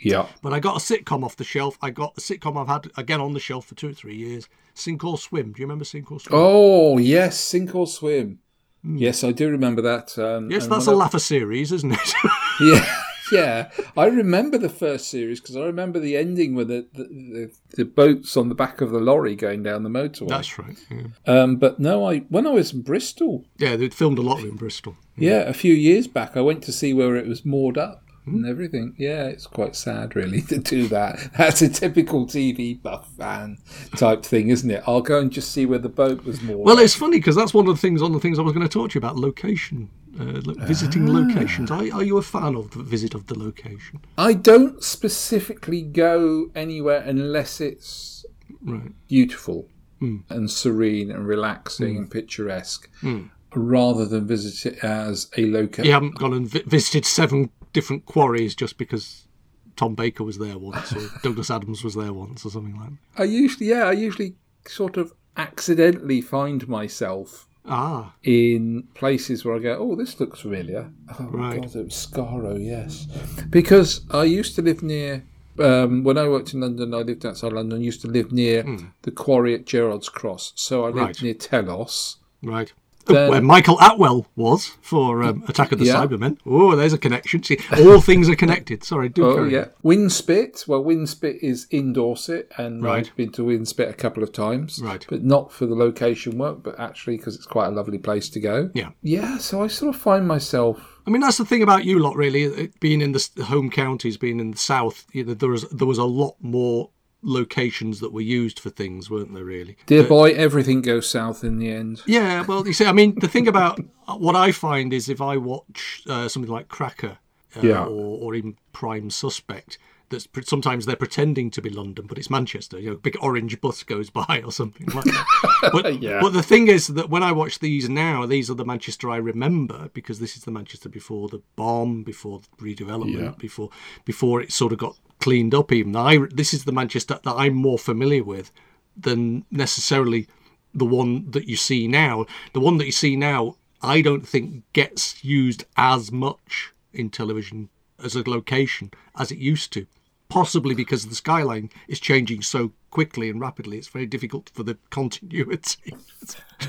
[0.03, 0.27] Yeah.
[0.41, 1.77] but I got a sitcom off the shelf.
[1.81, 4.47] I got a sitcom I've had again on the shelf for two or three years,
[4.73, 5.53] Sink or Swim.
[5.53, 6.33] Do you remember Sink or Swim?
[6.39, 8.39] Oh yes, sink or swim.
[8.83, 10.17] Yes, I do remember that.
[10.19, 12.13] Um, yes, that's a I- laugher series, isn't it?
[12.61, 12.85] Yeah,
[13.31, 13.71] yeah.
[13.97, 17.85] I remember the first series because I remember the ending with the, the, the, the
[17.85, 20.27] boats on the back of the lorry going down the motorway.
[20.27, 20.77] that's right.
[20.91, 21.03] Yeah.
[21.25, 24.55] Um, but no, I when I was in Bristol, yeah, they'd filmed a lot in
[24.55, 24.97] Bristol.
[25.17, 28.35] yeah, a few years back, I went to see where it was moored up Mm-hmm.
[28.35, 28.95] and everything.
[28.97, 31.19] Yeah, it's quite sad, really, to do that.
[31.37, 33.57] That's a typical TV buff fan
[33.97, 34.81] type thing, isn't it?
[34.87, 36.65] I'll go and just see where the boat was moored.
[36.65, 38.67] Well, it's funny because that's one of the things on the things I was going
[38.67, 41.13] to talk to you about location, uh, lo- visiting ah.
[41.13, 41.69] locations.
[41.69, 43.99] Are, are you a fan of the visit of the location?
[44.17, 48.25] I don't specifically go anywhere unless it's
[48.65, 48.93] Right.
[49.09, 49.67] beautiful
[50.01, 50.23] mm.
[50.29, 51.97] and serene and relaxing mm.
[51.97, 53.29] and picturesque, mm.
[53.53, 55.85] rather than visit it as a location.
[55.85, 59.27] You haven't gone and vi- visited seven different quarries just because
[59.75, 63.21] Tom Baker was there once or Douglas Adams was there once or something like that.
[63.21, 64.35] I usually, yeah, I usually
[64.67, 70.91] sort of accidentally find myself Ah, in places where I go, oh, this looks familiar.
[71.17, 71.61] Oh, Right.
[71.61, 73.07] God, it was Skaro, yes.
[73.49, 75.23] Because I used to live near,
[75.59, 78.65] um, when I worked in London, I lived outside London, I used to live near
[79.03, 80.51] the quarry at Gerrard's Cross.
[80.55, 80.97] So I lived.
[80.97, 81.21] Right.
[81.23, 82.17] near Telos.
[82.43, 82.73] right.
[83.05, 85.95] Then- Where Michael Attwell was for um, Attack of the Yeah.
[86.05, 86.37] Cybermen.
[86.45, 87.43] Oh, there's a connection.
[87.43, 88.83] See, all things are connected.
[88.83, 89.59] Sorry, do Oh, carry yeah.
[89.59, 89.67] on.
[89.83, 90.67] Winspit.
[90.67, 93.05] Well, Winspit is in Dorset, and Right.
[93.07, 94.79] I've been to Winspit a couple of times.
[94.81, 95.05] Right.
[95.09, 98.39] But not for the location work, but actually because it's quite a lovely place to
[98.39, 98.69] go.
[98.73, 98.89] Yeah.
[99.01, 100.79] Yeah, so I sort of find myself.
[101.05, 102.71] I mean, that's the thing about you lot, really.
[102.79, 105.87] Being in the the home counties, being in the south, you know, there was there
[105.87, 106.89] was a lot more
[107.23, 109.43] locations that were used for things, weren't there?
[109.45, 109.77] Really.
[109.85, 112.01] Dear boy, everything goes south in the end.
[112.05, 113.79] Yeah, well, you see, I mean, the thing about
[114.17, 117.17] what I find is if I watch uh, something like Cracker,
[117.55, 117.85] uh, Yeah.
[117.85, 119.77] or, or even Prime Suspect,
[120.13, 122.79] that's sometimes they're pretending to be London, but it's Manchester.
[122.79, 125.25] You know, big orange bus goes by or something like that.
[125.73, 126.19] But, Yeah.
[126.21, 129.17] but the thing is that when I watch these now, these are the Manchester I
[129.17, 133.33] remember because this is the Manchester before the bomb, before the redevelopment, Yeah.
[133.37, 133.69] before
[134.05, 135.71] before it sort of got cleaned up.
[135.71, 138.51] Even I, this is the Manchester that I'm more familiar with
[138.95, 140.27] than necessarily
[140.73, 142.25] the one that you see now.
[142.53, 147.69] The one that you see now, I don't think gets used as much in television
[148.03, 149.85] as a location as it used to.
[150.33, 154.77] Possibly because the skyline is changing so quickly and rapidly, it's very difficult for the
[154.89, 155.95] continuity.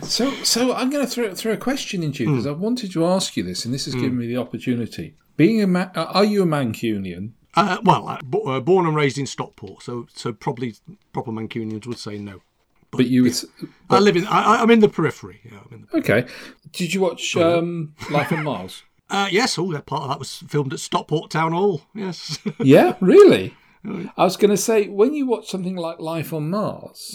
[0.02, 3.06] So, so I'm going to throw, throw a question into you because I wanted to
[3.06, 5.14] ask you this, and this has given me the opportunity.
[5.38, 7.32] Being a Ma- uh, are you a Mancunian?
[7.54, 10.74] Uh, well, uh, bo- uh, born and raised in Stockport, so so probably
[11.14, 12.42] proper Mancunians would say no.
[12.90, 13.34] But you would.
[13.88, 14.26] I live in.
[14.26, 15.40] I, I'm in the periphery.
[15.44, 16.26] Yeah, I'm in the, Okay.
[16.72, 18.82] Did you watch um, Life on Mars?
[19.10, 21.82] Uh, yes, all that part of that was filmed at Stockport Town Hall.
[21.94, 22.38] Yes.
[22.58, 23.54] Yeah, really.
[24.16, 27.14] I was going to say when you watch something like Life on Mars,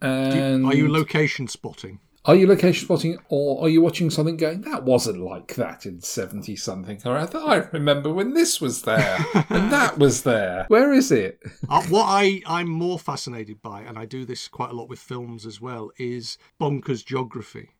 [0.00, 2.00] and Are you location spotting?
[2.24, 6.00] are you location spotting, or are you watching something going that wasn't like that in
[6.00, 7.00] seventy something?
[7.06, 9.16] Or I thought I remember when this was there
[9.48, 10.66] and that was there.
[10.68, 11.40] Where is it?
[11.70, 14.98] Uh, what I, I'm more fascinated by, and I do this quite a lot with
[14.98, 17.70] films as well, is bonkers geography.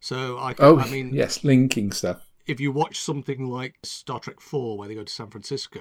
[0.00, 2.26] So I, can, Oh, I mean, yes, linking stuff.
[2.46, 5.80] If you watch something like Star Trek Four, where they go to San Francisco,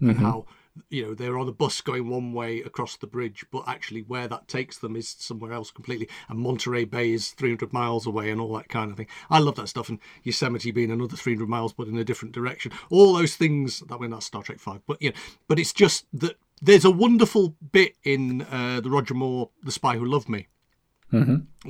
[0.00, 0.10] Mm-hmm.
[0.10, 0.46] and how
[0.88, 4.26] you know they're on a bus going one way across the bridge, but actually where
[4.28, 6.08] that takes them is somewhere else completely.
[6.30, 9.08] And Monterey Bay is 300 miles away, and all that kind of thing.
[9.28, 9.90] I love that stuff.
[9.90, 12.72] And Yosemite being another 300 miles, but in a different direction.
[12.88, 13.80] All those things.
[13.80, 15.16] That mean that's Star Trek Five, but you know,
[15.48, 19.98] but it's just that there's a wonderful bit in uh, the Roger Moore, The Spy
[19.98, 20.48] Who Loved Me,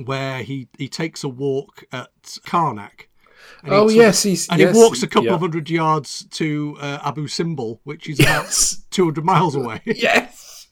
[0.05, 2.13] where he he takes a walk at
[2.45, 3.07] Karnak.
[3.63, 5.33] And Oh he- yes, he's and yes, he walks a couple yeah.
[5.35, 8.83] of hundred yards to uh, Abu Simbel, which is about Yes.
[8.91, 10.67] 200 miles away, Yes.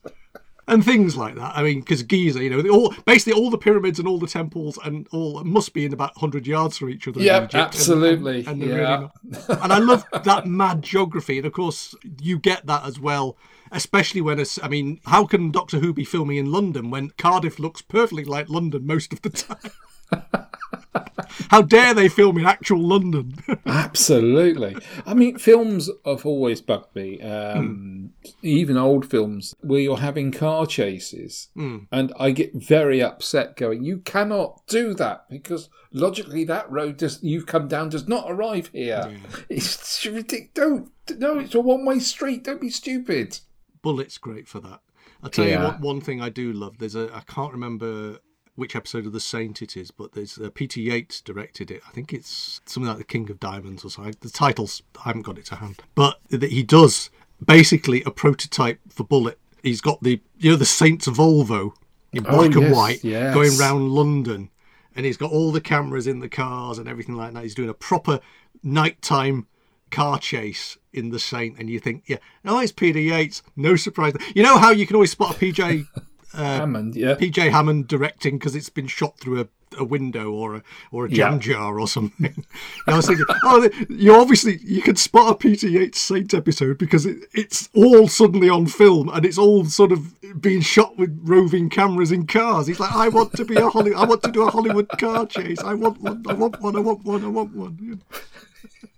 [0.68, 1.54] and things like that.
[1.56, 4.78] I mean, because Giza, you know, all basically all the pyramids and all the temples
[4.84, 7.20] and all must be in about 100 yards from each other.
[7.22, 8.40] Yeah, Egypt, and- absolutely.
[8.40, 8.76] And, and Yeah.
[8.76, 13.38] really and I love that mad geography, and of course you get that as well.
[13.72, 17.60] Especially when it's, I mean, how can Doctor Who be filming in London when Cardiff
[17.60, 20.46] looks perfectly like London most of the time?
[21.50, 23.36] how dare they film in actual London?
[23.66, 24.76] Absolutely.
[25.06, 27.22] I mean, films have always bugged me.
[27.22, 33.56] Um, Even old films where you're having car chases, and I get very upset.
[33.56, 38.26] Going, you cannot do that because logically that road does you've come down does not
[38.30, 39.20] arrive here.
[39.50, 40.50] It's ridiculous.
[40.54, 42.44] Don't no, it's a one way street.
[42.44, 43.40] Don't be stupid.
[43.82, 44.82] Bullitt's great for that.
[45.24, 46.78] I'll tell you what, one thing I do love.
[46.78, 48.20] There's a I can't remember
[48.60, 51.82] which episode of The Saint it is, but there's uh, Peter Yates directed it.
[51.88, 54.16] I think it's something like The King of Diamonds or something.
[54.20, 57.10] The titles I haven't got it to hand, but that he does
[57.44, 59.40] basically a prototype for Bullitt.
[59.64, 61.72] He's got the you know the Saint's Volvo
[62.14, 63.34] in Oh, black and yes, white yes.
[63.34, 64.50] going round London,
[64.96, 67.44] and he's got all the cameras in the cars and everything like that.
[67.44, 68.20] He's doing a proper
[68.64, 69.48] nighttime
[69.92, 73.42] car chase in the Saint, and you think, yeah, no, it's Peter Yates.
[73.56, 74.14] No surprise.
[74.36, 75.86] You know how you can always spot a PJ
[76.34, 77.16] Uh, Hammond, yeah.
[77.16, 81.10] PJ Hammond directing because it's been shot through a, a window or a or a
[81.10, 81.40] jam Yeah.
[81.40, 82.46] jar or something.
[82.88, 87.18] I was thinking, oh, you obviously you can spot a Yates Saint episode because it,
[87.34, 92.12] it's all suddenly on film and it's all sort of being shot with roving cameras
[92.12, 92.68] in cars.
[92.68, 95.26] He's like, I want to be a Hollywood, I want to do a Hollywood car
[95.26, 95.60] chase.
[95.60, 96.24] I want one.
[96.28, 96.76] I want one.
[96.76, 97.24] I want one.
[97.24, 98.02] I want one.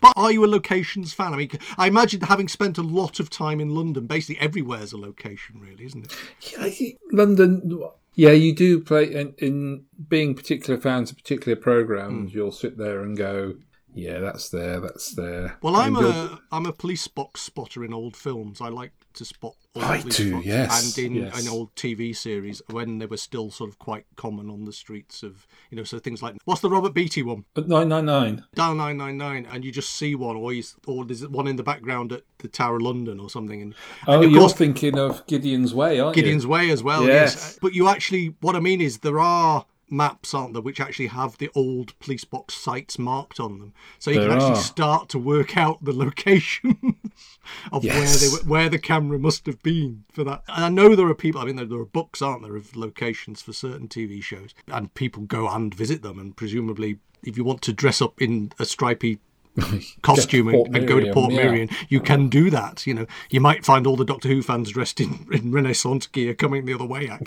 [0.01, 1.33] But are you a locations fan?
[1.33, 4.99] I mean, I imagine having spent a lot of time in London, basically everywhere's a
[4.99, 6.17] location, really, isn't it?
[6.53, 7.83] Yeah, I think London.
[8.15, 12.33] Yeah, you do play in, in being particular fans of particular programs.
[12.33, 12.37] Hmm.
[12.37, 13.55] You'll sit there and go,
[13.95, 18.17] "Yeah, that's there, that's there." Well, I'm a I'm a police box spotter in old
[18.17, 18.61] films.
[18.61, 20.47] I like to spot I do, box.
[20.47, 21.41] yes, and in yes.
[21.43, 25.23] an old TV series when they were still sort of quite common on the streets
[25.23, 28.45] of you know so things like what's the Robert Beatty one nine nine nine.
[28.55, 31.57] Dial nine nine nine and you just see one or you, or there's one in
[31.57, 33.75] the background at the Tower of London or something and,
[34.07, 36.51] Oh, and of you're course thinking of Gideon's Way, aren't Gideon's you?
[36.51, 37.07] Way as well.
[37.07, 37.35] Yes.
[37.35, 37.59] Yes.
[37.61, 41.39] But you actually, what I mean is, there are maps, aren't there, which actually have
[41.39, 44.63] the old police box sites marked on them, so you There can actually are.
[44.63, 46.77] start to work out the locations
[47.73, 50.43] of where they were, where the camera must have been for that.
[50.49, 51.41] And I know there are people.
[51.41, 54.93] I mean, there, there are books, aren't there, of locations for certain TV shows, and
[54.95, 56.99] people go and visit them, and presumably.
[57.23, 59.19] If you want to dress up in a stripy
[60.03, 61.45] costume and, and go to Port yeah.
[61.45, 62.87] Miriam, you can do that.
[62.87, 66.35] You know, you might find all the Doctor Who fans dressed in, in Renaissance gear
[66.35, 67.19] coming the other way you.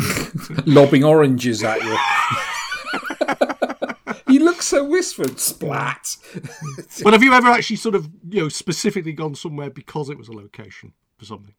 [0.65, 1.97] Lobbing oranges at you.
[4.71, 5.38] You look so wistful.
[5.38, 6.17] Splat.
[7.04, 10.28] but have you ever actually sort of, you know, specifically gone somewhere because it was
[10.28, 11.54] a location for something?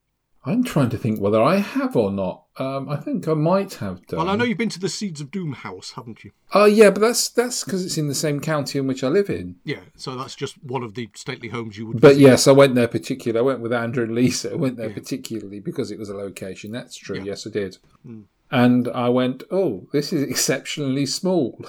[0.47, 2.45] I'm trying to think whether I have or not.
[2.59, 4.19] Um, I think I might have done.
[4.19, 6.33] Well, I know you've been to the Seeds of Doom house, haven't you?
[6.53, 9.31] Oh yeah, but that's that's because it's in the same county in which I live
[9.31, 9.57] in.
[9.65, 12.21] Yeah, so that's just one of the stately homes you would But visit.
[12.21, 13.39] yes, I went there particularly.
[13.43, 14.53] I went with Andrew and Lisa.
[14.53, 16.73] I went there particularly because it was a location.
[16.73, 17.23] That's true.
[17.25, 17.79] Yes, I did.
[18.51, 21.65] And I went, oh, this is exceptionally small,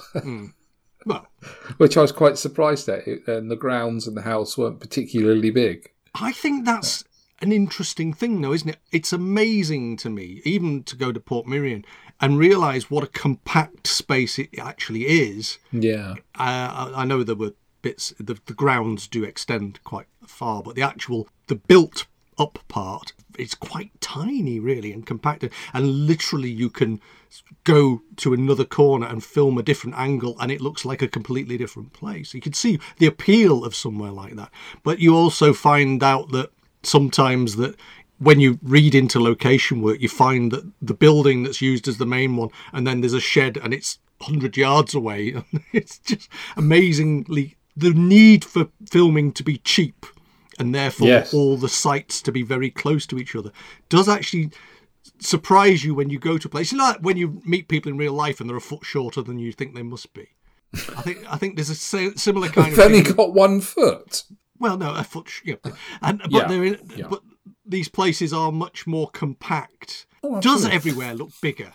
[1.06, 1.26] Well,
[1.78, 3.06] which I was quite surprised at.
[3.26, 5.90] And the grounds and the house weren't particularly big.
[6.14, 7.04] I think that's
[7.40, 8.78] an interesting thing, though, isn't it?
[8.92, 11.84] It's amazing to me, even to go to Portmeirion
[12.20, 15.58] and realise what a compact space it actually is.
[15.72, 16.14] Yeah.
[16.34, 20.74] Uh, I I know there were bits, the, the grounds do extend quite far, but
[20.74, 22.06] the actual, the built
[22.38, 25.52] up part, it's quite tiny, really, and compacted.
[25.72, 27.00] And literally, you can
[27.64, 31.56] go to another corner and film a different angle, and it looks like a completely
[31.56, 32.34] different place.
[32.34, 34.50] You can see the appeal of somewhere like that.
[34.82, 36.50] But you also find out that
[36.82, 37.76] sometimes that
[38.18, 42.06] when you read into location work, you find that the building that's used as the
[42.06, 45.42] main one, and then there's a shed, and it's 100 yards away.
[45.72, 50.06] it's just amazingly the need for filming to be cheap
[50.58, 51.34] and therefore Yes.
[51.34, 53.52] all the sites to be very close to each other
[53.88, 54.50] does actually
[55.18, 56.72] surprise you when you go to a place.
[56.72, 59.22] You know, like when you meet people in real life and they're a foot shorter
[59.22, 60.28] than you think they must be.
[60.74, 64.24] I think I think there's a similar kind of They've only got one foot.
[64.58, 65.28] Well, no, a foot.
[65.28, 65.54] sh- Yeah,
[66.02, 67.06] and but Yeah, they're in, yeah.
[67.08, 67.22] but
[67.64, 70.06] these places are much more compact.
[70.22, 71.72] Oh, Does everywhere look bigger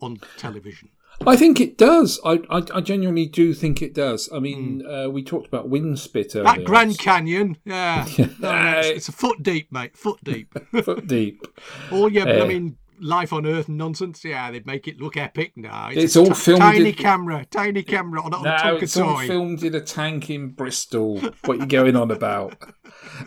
[0.00, 0.90] on television?
[1.26, 2.18] I think it does.
[2.24, 4.28] I, I, I genuinely do think it does.
[4.34, 6.44] I mean, uh, we talked about Winspit earlier.
[6.44, 8.06] That Grand Canyon, yeah,
[8.38, 9.96] no, it's, it's a foot deep, mate.
[9.96, 10.54] Foot deep.
[10.84, 11.42] foot deep.
[11.92, 14.24] All your, I Uh, mean, life on Earth nonsense.
[14.24, 15.52] Yeah, they'd make it look epic.
[15.56, 18.96] No, it's, It's all ti- filmed tiny in- camera, tiny camera on, on No, it's
[18.96, 21.18] all filmed in a tank in Bristol.
[21.44, 22.56] What you going on about?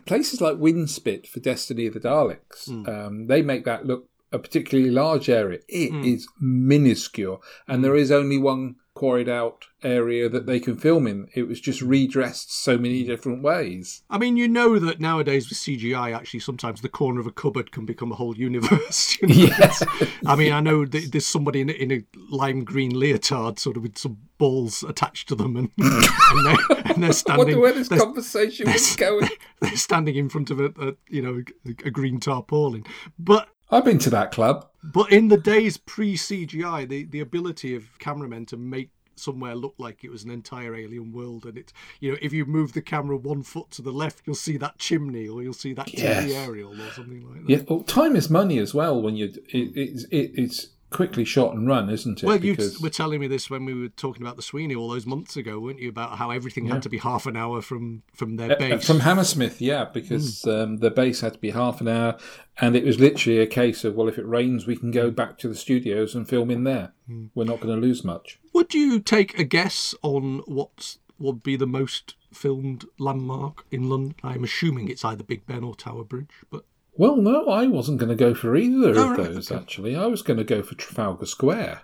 [0.06, 2.88] Places like Winspit for Destiny of the Daleks, Hmm.
[2.90, 5.60] um, they make that look a particularly large area.
[5.70, 6.68] It is Hmm.
[6.68, 11.28] minuscule, and there is only one quarried out area that they can film in.
[11.34, 14.04] It was just redressed so many different ways.
[14.08, 17.72] I mean, you know that nowadays with CGI, actually, sometimes the corner of a cupboard
[17.72, 19.18] can become a whole universe.
[19.22, 19.34] you know?
[19.36, 19.84] Yes.
[20.28, 23.78] I mean, I know th- there's somebody in a, in a lime green leotard, sort
[23.78, 27.46] of with some balls attached to them, and, and, they're, and they're I standing.
[27.46, 29.28] wonder where this conversation was going.
[29.60, 32.86] they're standing in front of a, a you know a, a green tarpaulin,
[33.18, 33.50] but.
[33.74, 34.68] I've been to that club.
[34.84, 39.76] But in the days pre CGI, the, the ability of cameramen to make somewhere look
[39.78, 42.82] like it was an entire alien world, and it's you know if you move the
[42.82, 46.34] camera one foot to the left, you'll see that chimney, or you'll see that TV
[46.36, 47.50] aerial, or something like that.
[47.50, 51.54] Yeah, well, time is money as well when you it, it's it, it's quickly shot
[51.54, 52.26] and run, isn't it?
[52.26, 54.90] Well, you Because- were telling me this when we were talking about the Sweeney all
[54.90, 55.90] those months ago, weren't you?
[55.90, 58.88] About how everything had to be half an hour from from their Uh, base.
[58.88, 62.18] From Hammersmith, yeah, because um, the base had to be half an hour,
[62.62, 65.38] and it was literally a case of well, if it rains, we can go back
[65.40, 66.94] to the studios and film in there.
[67.36, 68.40] We're not going to lose much.
[68.54, 74.16] Would you take a guess on what would be the most filmed landmark in London?
[74.24, 76.66] I'm assuming it's either Big Ben or Tower Bridge, but
[76.96, 79.52] Well, no, I wasn't going to go for either Oh, of those.
[79.52, 79.60] okay.
[79.62, 81.82] Actually, I was going to go for Trafalgar Square.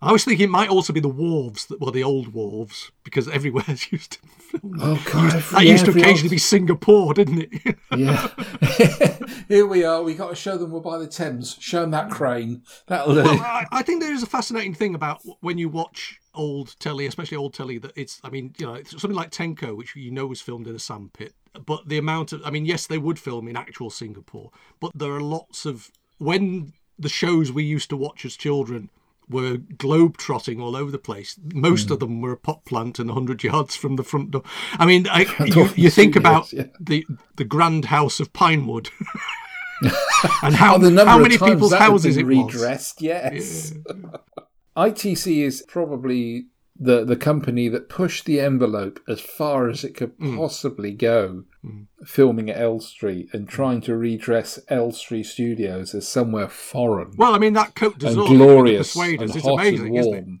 [0.00, 3.28] I was thinking it might also be the wharves, that were the old wharves, because
[3.28, 4.18] everywhere used to
[4.58, 4.78] film.
[4.80, 7.76] Oh God, That used to occasionally be Singapore, didn't it?
[7.96, 8.28] Yeah.
[9.48, 10.02] Here we are.
[10.02, 11.56] We got to show them we're by the Thames.
[11.60, 12.62] Show them that crane.
[12.86, 13.22] That'll do.
[13.22, 17.36] I, I think there is a fascinating thing about when you watch old telly, especially
[17.36, 20.40] old telly, that it's, I mean, you know, something like Tenko, which you know was
[20.40, 21.34] filmed in a sandpit,
[21.66, 24.50] but the amount of, I mean, yes, they would film in actual Singapore,
[24.80, 28.88] but there are lots of, when the shows we used to watch as children
[29.28, 31.38] were globe trotting all over the place.
[31.54, 31.92] Most Hmm.
[31.94, 34.42] of them were a pot plant and 100 yards from the front door.
[34.78, 36.66] I mean, I, you, you think about yeah.
[36.80, 37.06] the,
[37.36, 38.90] the grand house of Pinewood
[40.42, 42.54] and how, Oh, the number how many people's houses it been was.
[42.54, 43.72] redressed, yes.
[44.76, 46.46] ITC is probably
[46.78, 50.36] the the company that pushed the envelope as far as it could Mm.
[50.38, 50.90] possibly
[52.04, 57.52] filming at Elstree and trying to redress Elstree Studios as somewhere foreign Well, I mean
[57.52, 60.40] that Cote and d'Azur, glorious the Persuaders, and it's amazing, isn't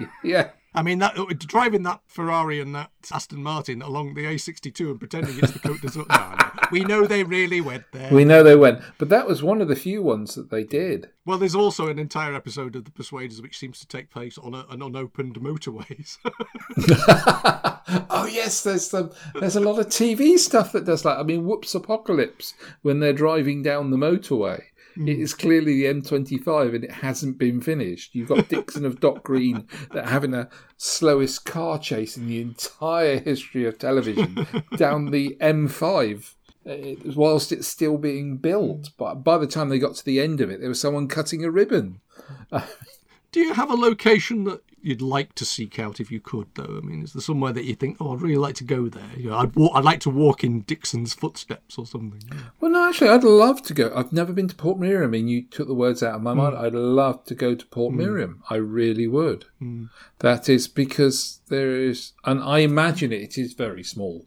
[0.00, 0.08] it?
[0.24, 0.50] yeah.
[0.74, 5.38] I mean, that driving that Ferrari and that Aston Martin along the A62 and pretending
[5.38, 6.06] it's the Cote d'Azur.
[6.08, 6.43] No.
[6.74, 8.12] We know they really went there.
[8.12, 11.08] We know they went, but that was one of the few ones that they did.
[11.24, 14.54] Well, there's also an entire episode of the Persuaders which seems to take place on
[14.54, 16.18] a, an unopened motorways.
[18.10, 21.20] oh yes, there's some, there's a lot of TV stuff that does that.
[21.20, 24.60] I mean, Whoops Apocalypse when they're driving down the motorway.
[24.96, 25.22] It hmm.
[25.22, 28.16] is clearly the M25 and it hasn't been finished.
[28.16, 33.20] You've got Dixon of Dock Green that having a slowest car chase in the entire
[33.20, 34.44] history of television
[34.76, 36.34] down the M5
[36.66, 36.76] uh,
[37.14, 38.90] whilst it's still being built.
[38.96, 41.44] But by the time they got to the end of it, there was someone cutting
[41.44, 42.00] a ribbon.
[43.32, 46.78] Do you have a location that you'd like to seek out if you could, though?
[46.78, 49.10] I mean, is there somewhere that you think, oh, I'd really like to go there?
[49.16, 52.22] You know, I'd, I'd like to walk in Dixon's footsteps or something.
[52.60, 53.92] Well, no, actually, I'd love to go.
[53.92, 55.02] I've never been to Portmeirion.
[55.02, 56.38] I mean, you took the words out of my hmm.
[56.38, 56.56] mind.
[56.56, 57.98] I'd love to go to Port hmm.
[57.98, 58.42] Miriam.
[58.48, 59.46] I really would.
[59.58, 59.86] Hmm.
[60.20, 64.26] That is because there is, and I imagine it, it is very small.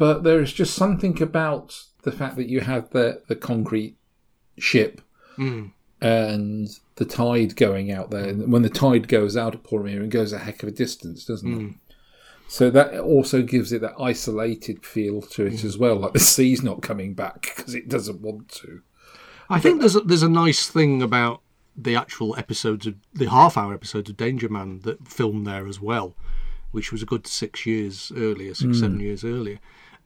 [0.00, 3.98] But there is just something about the fact that you have the, the concrete
[4.56, 5.02] ship
[5.36, 5.66] hmm.
[6.00, 8.30] and the tide going out there.
[8.30, 11.26] And when the tide goes out of Portmeirion, it goes a heck of a distance,
[11.26, 11.56] doesn't it?
[11.56, 11.70] Hmm.
[12.48, 15.66] So that also gives it that isolated feel to it hmm.
[15.66, 18.80] as well, like the sea's not coming back because it doesn't want to.
[19.50, 21.42] I think there's a, there's a nice thing about
[21.76, 25.78] the actual episodes of the half hour episodes of Danger Man that filmed there as
[25.78, 26.16] well,
[26.70, 29.58] which was a good six years earlier, six seven years earlier,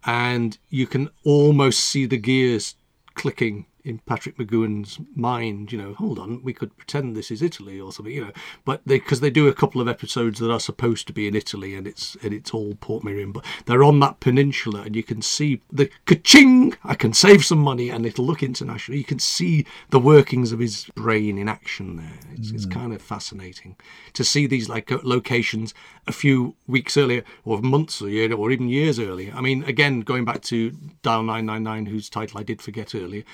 [0.07, 2.75] and you can almost see the gears
[3.15, 7.79] clicking in Patrick McGoohan's mind, you know, hold on, we could pretend this is Italy
[7.79, 8.33] or something, you know.
[8.65, 11.37] But they because they do a couple of episodes that are supposed to be in
[11.37, 15.21] Italy and it's and it's all Portmeirion, but they're on that peninsula and you can
[15.21, 16.75] see the ka-ching.
[16.83, 18.97] I can save some money and it'll look international.
[18.97, 22.19] You can see the workings of his brain in action there.
[22.33, 23.77] It's, it's kind of fascinating
[24.15, 25.75] to see these like uh, locations
[26.07, 29.33] a few weeks earlier or months or year or even years earlier.
[29.35, 30.71] I mean, again, going back to
[31.03, 33.25] Dial 999, whose title I did forget earlier,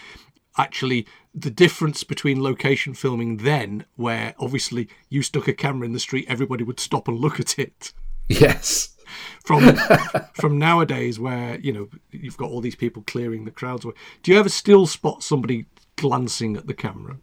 [0.58, 6.00] actually the difference between location filming then, where obviously you stuck a camera in the
[6.00, 7.92] street, everybody would stop and look at it,
[8.28, 8.96] Yes.
[9.44, 9.76] from
[10.34, 13.94] from nowadays where you know you've got all these people clearing the crowds away.
[14.22, 17.18] Do you ever still spot somebody glancing at the camera?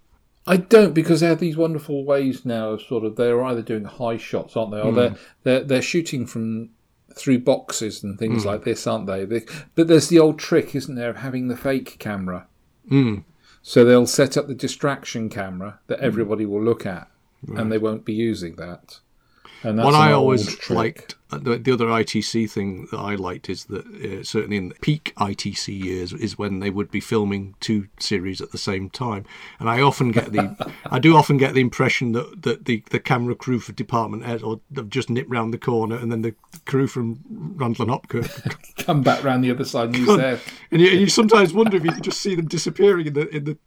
[0.45, 3.86] I don't because they have these wonderful ways now of sort of they're either doing
[3.86, 5.15] high shots, aren't they, or they're hmm.
[5.43, 6.69] they're they're shooting from
[7.15, 8.49] through boxes and things hmm.
[8.49, 9.25] like this, aren't they?
[9.25, 9.45] they?
[9.75, 12.47] But there's the old trick, isn't there, of having the fake camera.
[12.89, 13.23] Mm.
[13.61, 17.09] So they'll set up the distraction camera that everybody will look at,
[17.47, 18.99] and they won't be using that.
[19.63, 20.75] And that's what I always trick.
[20.75, 24.75] liked, the, the other ITC thing that I liked is that uh, certainly in the
[24.75, 29.25] peak ITC years is when they would be filming two series at the same time,
[29.59, 30.55] and I often get the,
[30.91, 34.41] I do often get the impression that, that the, the camera crew for Department S
[34.41, 37.19] or have just nipped round the corner, and then the crew from
[37.55, 38.55] Randall and Hopkirk,
[38.86, 40.39] come back round the other side and use their
[40.71, 43.28] and you, and you sometimes wonder if you can just see them disappearing in the
[43.30, 43.57] in the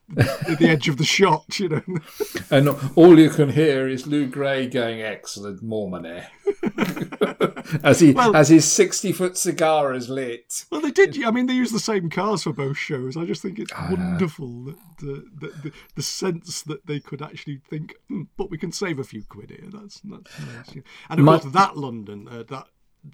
[0.49, 1.83] at the edge of the shot, you know.
[2.51, 6.23] And all you can hear is Lew Grade going, "Excellent, more money,"
[7.85, 10.65] as he Well- as his sixty-foot cigar is lit.
[10.71, 11.23] Well, they did.
[11.25, 13.17] I mean, they use the same cars for both shows.
[13.17, 13.89] I just think it's Ah.
[13.91, 18.59] wonderful that the, the, the the sense that they could actually think, "Hmm, but we
[18.59, 19.69] can save a few quid here.
[19.71, 20.85] That's that's nice.
[21.09, 22.67] And of My- course, that London, uh, that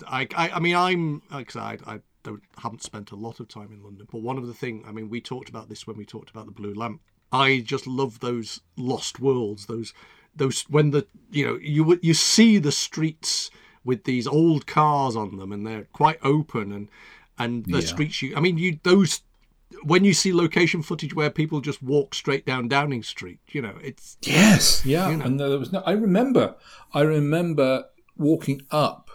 [0.07, 3.49] I, I I mean, I'm like I I, I don't haven't spent a lot of
[3.49, 5.97] time in London, but one of the thing, I mean, we talked about this when
[5.97, 7.01] we talked about the Blue Lamp.
[7.33, 9.67] I just love those lost worlds.
[9.67, 9.93] Those
[10.37, 13.51] those when the you know you you see the streets
[13.85, 16.89] with these old cars on them and they're quite open and
[17.39, 17.87] and the Yeah.
[17.87, 19.23] streets you I mean you those
[19.83, 23.75] when you see location footage where people just walk straight down Downing Street, you know,
[23.83, 25.25] it's Yes, yeah, You know.
[25.25, 25.81] and there was no.
[25.85, 26.55] I remember,
[26.95, 29.06] I remember walking up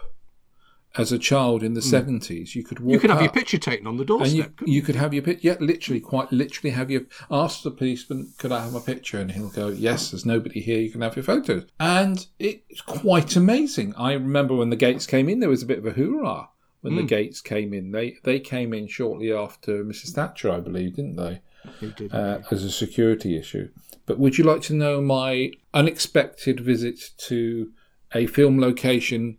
[0.98, 2.56] as a child in the seventies.
[2.56, 2.92] You could walk.
[2.94, 4.36] You can have your picture taken on the And doorstep.
[4.38, 7.72] you, couldn't you could have your picture, yeah, literally, quite literally have your, ask the
[7.72, 9.20] policeman, could I have my picture?
[9.20, 11.66] And he'll go, yes, there's nobody here, you can have your photos.
[11.80, 13.94] And it's quite amazing.
[13.98, 16.50] I remember when the gates came in, there was a bit of a hoorah
[16.82, 16.98] when Hmm.
[17.00, 17.92] the gates came in.
[17.92, 20.12] They they came in shortly after Mrs.
[20.14, 21.42] Thatcher, I believe, didn't they?
[21.80, 22.12] you did.
[22.14, 23.70] uh, as a security issue.
[24.08, 27.72] But would you like to know my unexpected visit to
[28.16, 29.38] a film location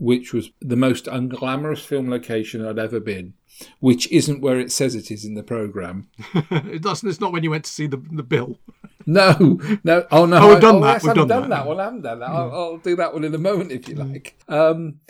[0.00, 3.34] which was the most unglamorous film location I'd ever been,
[3.78, 6.08] which isn't where it says it is in the programme?
[6.50, 8.58] it doesn't, it's not when you went to see the the bill.
[9.06, 10.06] No, no.
[10.10, 10.38] Oh, no.
[10.38, 11.56] Oh, we've I- done oh, that, Yes, we've done done, that.
[11.56, 11.66] that.
[11.66, 12.30] Well, I haven't done that.
[12.30, 14.38] I'll, I'll do that one in a moment if you like.
[14.48, 15.00] Um,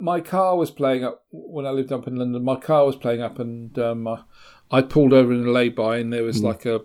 [0.00, 2.44] my car was playing up when I lived up in London.
[2.44, 4.22] My car was playing up, and um, I,
[4.70, 6.82] I pulled over in a lay-by, and there was like a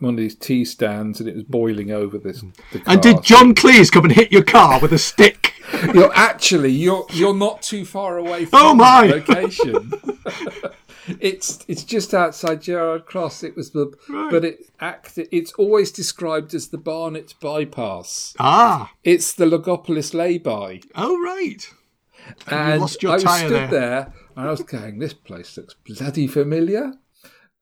[0.00, 2.42] one of these tea stands, and it was boiling over this.
[2.72, 2.94] The car.
[2.94, 5.52] And did John Cleese come and hit your car with a stick?
[5.94, 9.06] You're actually you're you're not too far away from Oh, my!
[9.06, 9.92] location.
[11.20, 13.42] it's it's just outside Gerrard's Cross.
[13.42, 13.92] It was the
[14.30, 18.34] but it act it's always described as the Barnet bypass.
[18.38, 20.80] Ah, It's the Logopolis lay-by.
[20.94, 21.68] oh right.
[22.46, 23.68] And lost your I was stood there.
[23.68, 24.12] there.
[24.36, 26.92] and I was going, this place looks bloody familiar.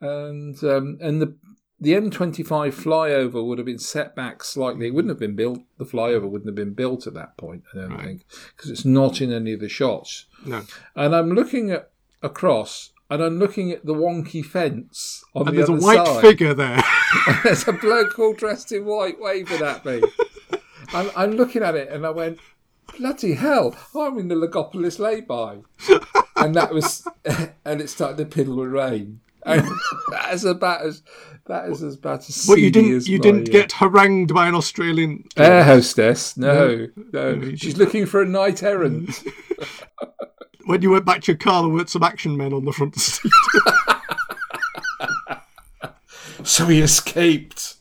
[0.01, 1.37] And um, and the
[1.83, 4.87] the M25 flyover would have been set back slightly.
[4.87, 5.61] It wouldn't have been built.
[5.79, 7.65] The flyover wouldn't have been built at that point.
[7.75, 8.05] I don't Right.
[8.05, 8.25] think
[8.57, 10.27] because it's not in any of the shots.
[10.47, 10.63] No,
[10.95, 11.91] And I'm looking at
[12.23, 16.55] across, and I'm looking at the wonky fence on and the there's a white figure
[16.55, 16.83] there.
[17.45, 20.03] There's a bloke all dressed in white waving at me.
[20.95, 22.39] I'm, I'm looking at it and I went,
[22.99, 25.59] bloody hell, I'm in the Logopolis lay-by.
[26.37, 27.07] and that was,
[27.65, 29.21] and it started to piddle with rain.
[29.45, 31.03] That is about as,
[31.47, 34.47] that is as bad as But you didn't you my, didn't uh, get harangued by
[34.49, 35.25] an Australian.
[35.37, 36.37] air hostess.
[36.37, 39.23] No, no, No, she's looking for a knight errant.
[40.65, 42.95] When you went back to your car, there were some action men on the front
[42.95, 43.33] seat.
[46.45, 47.75] so he escaped.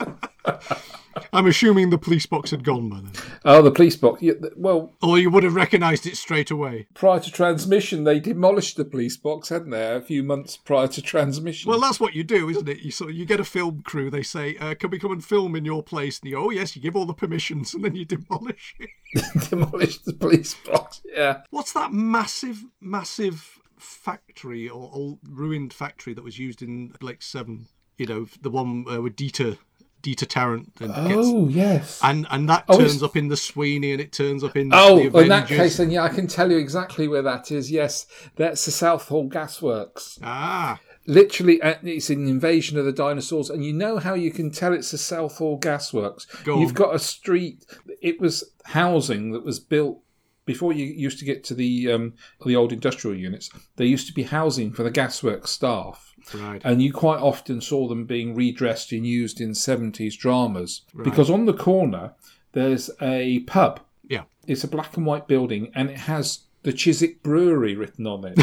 [1.32, 3.12] I'm assuming the police box had gone by then,
[3.44, 4.22] Oh, the police box.
[4.22, 6.86] Yeah, well, or you would have recognised it straight away.
[6.94, 9.94] prior to transmission, they demolished the police box, hadn't they?
[9.94, 11.70] A few months prior to transmission.
[11.70, 12.80] Well, that's what you do, isn't it?
[12.80, 14.10] You sort of you get a film crew.
[14.10, 16.50] They say, uh, "Can we come and film in your place?" And you go, "Oh
[16.50, 18.90] yes." You give all the permissions, and then you demolish it.
[19.50, 21.00] demolish the police box.
[21.04, 21.42] Yeah.
[21.50, 27.66] What's that massive, massive factory or old ruined factory that was used in Blake Seven.
[27.98, 29.58] You know, the one uh, with Deeta
[30.02, 32.00] Deeta Tarrant and gets Oh yes.
[32.02, 34.70] and and that Oh, turns it's- up in the Sweeney and it turns up in
[34.72, 35.14] Oh, the Avengers.
[35.14, 37.70] Oh in that case, then yeah, I can tell you exactly where that is.
[37.70, 40.18] Yes, that's the Southall Gasworks.
[40.22, 44.50] ah, Literally, uh, it's an invasion of the dinosaurs, and you know how you can
[44.50, 46.26] tell it's the Southall Gasworks.
[46.44, 46.74] Go You've on.
[46.74, 47.64] got a street.
[48.02, 50.02] It was housing that was built
[50.44, 53.50] before you used to get to the um, the old industrial units.
[53.76, 56.09] There used to be housing for the gasworks staff.
[56.34, 56.60] Right.
[56.64, 61.46] and you quite often saw them being redressed and used in 70s dramas because on
[61.46, 62.12] the corner
[62.52, 64.24] there's a pub Yeah.
[64.46, 68.38] it's a black and white building and it has the chiswick brewery written on it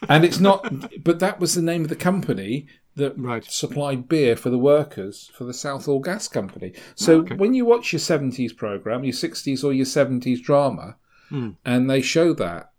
[0.08, 3.44] and it's not but that was the name of the company that Right.
[3.44, 7.92] supplied beer for the workers for the southall gas company so ah, when you watch
[7.92, 10.96] your 70s program your 60s or your 70s drama
[11.28, 11.50] hmm.
[11.64, 12.72] and they show that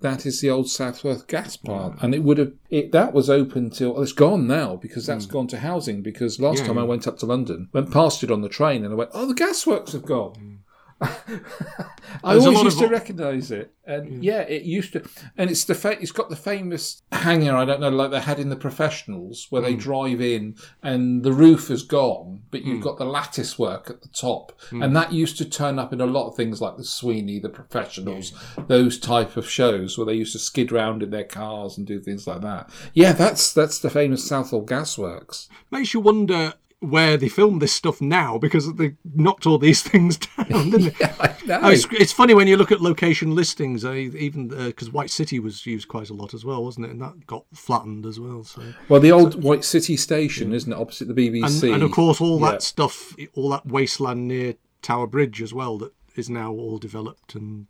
[0.00, 3.70] that is the old Southall gas plant, and it would have it that was open
[3.70, 5.32] till well, it's gone now because that's hmm.
[5.32, 6.02] gone to housing.
[6.02, 8.84] Because last Yeah, time I went up to London, went past it on the train,
[8.84, 10.54] and I went, "Oh, the gasworks have gone." Hmm.
[11.00, 15.64] I There's always used of- to recognise it, and yeah, it used to, and it's
[15.64, 18.56] the fa- it's got the famous hangar I don't know like they had in the
[18.56, 19.78] professionals where they hmm.
[19.78, 22.82] drive in and the roof is gone, but you've hmm.
[22.82, 24.82] got the lattice work at the top, hmm.
[24.82, 27.48] and that used to turn up in a lot of things like the Sweeney, the
[27.48, 28.32] professionals,
[28.66, 32.00] those type of shows where they used to skid round in their cars and do
[32.00, 32.70] things like that.
[32.92, 35.48] Yeah, that's that's the famous Southall Gasworks.
[35.70, 40.16] Makes you wonder where they film this stuff now because they knocked all these things
[40.16, 41.04] down, didn't they?
[41.20, 41.60] I know.
[41.64, 45.66] Oh, it's, funny when you look at location listings, uh, even because White City was
[45.66, 46.90] used quite a lot as well, wasn't it?
[46.90, 48.44] And that got flattened as well.
[48.44, 51.74] So, well, the old White City station, isn't it, opposite the and, BBC?
[51.74, 52.52] and of course, all Yeah.
[52.52, 57.34] that stuff, all that wasteland near Tower Bridge as well, that is now all developed
[57.34, 57.66] and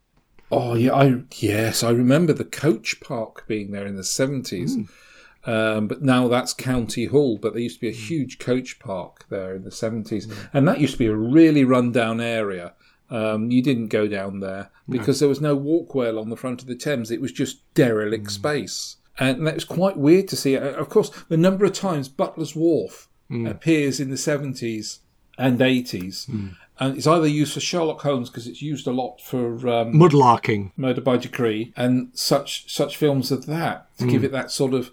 [0.50, 4.76] Oh yeah, I yes, I remember the coach park being there in the seventies.
[5.44, 7.38] Um, but now that's County Hall.
[7.38, 10.80] But there used to be a huge coach park there in the seventies, and that
[10.80, 12.74] used to be a really run-down area.
[13.10, 16.66] Um, you didn't go down there because there was no walkway along the front of
[16.68, 17.10] the Thames.
[17.10, 20.56] It was just derelict space, and that was quite weird to see.
[20.58, 23.08] Uh, Of course, the number of times Butler's Wharf
[23.46, 25.00] appears in the seventies
[25.38, 26.26] and eighties.
[26.80, 30.70] And it's either used for Sherlock Holmes because it's used a lot for um, mudlarking.
[30.76, 34.92] Murder by Decree and such such films as that to give it that sort of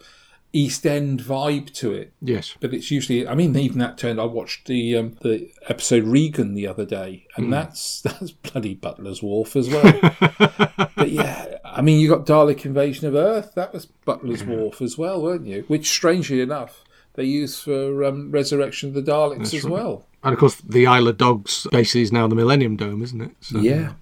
[0.55, 2.13] East End vibe to it.
[2.21, 2.55] Yes.
[2.61, 4.21] But it's usually, I mean, even that turned.
[4.21, 9.21] I watched the um, the episode Regan the other day, and that's that's bloody Butler's
[9.21, 9.99] Wharf as well.
[10.95, 13.53] but yeah, I mean, you got Dalek Invasion of Earth.
[13.55, 15.65] That was Butler's Wharf as well, weren't you?
[15.67, 16.85] Which, strangely enough,
[17.15, 20.05] they used for um, Resurrection of the Daleks as well.
[20.23, 23.31] And of course, the Isle of Dogs basically is now the Millennium Dome, isn't it?
[23.41, 23.93] So, Yeah.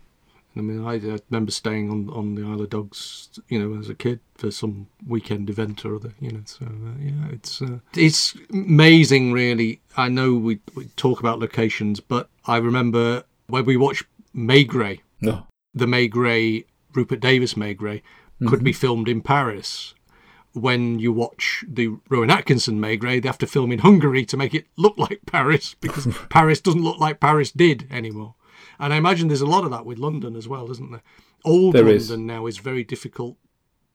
[0.55, 3.89] I mean, I, I remember staying on, on the Isle of Dogs, you know, as
[3.89, 6.41] a kid for some weekend event or other, you know.
[6.45, 9.81] So uh, yeah, it's uh, it's amazing, really.
[9.97, 14.03] I know we, we talk about locations, but I remember when we watched
[14.35, 15.47] Maigret, No.
[15.73, 18.01] the Maigret, Rupert Davies Maigret,
[18.47, 19.93] could be filmed in Paris.
[20.53, 24.53] When you watch the Rowan Atkinson Maigret, they have to film in Hungary to make
[24.53, 28.35] it look like Paris because Paris doesn't look like Paris did anymore.
[28.79, 31.03] And I imagine there's a lot of that with London as well, isn't there?
[31.45, 32.09] Old There London is.
[32.17, 33.37] now is very difficult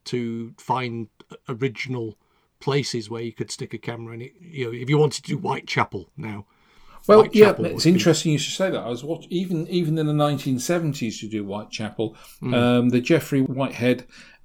[0.04, 1.08] to find
[1.48, 2.16] original
[2.60, 4.32] places where you could stick a camera in it.
[4.40, 6.46] You know, if you wanted to do Whitechapel now.
[7.06, 8.80] Well, Whitechapel yeah, it's be- interesting you should say that.
[8.80, 12.54] I was watching even even in the 1970s to do Whitechapel, Hmm.
[12.54, 14.04] um, the Geoffrey Whitehead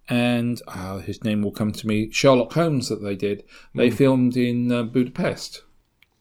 [0.10, 3.44] and uh, his name will come to me, Sherlock Holmes that they did.
[3.74, 3.96] They Hmm.
[3.96, 5.64] filmed in uh, Budapest.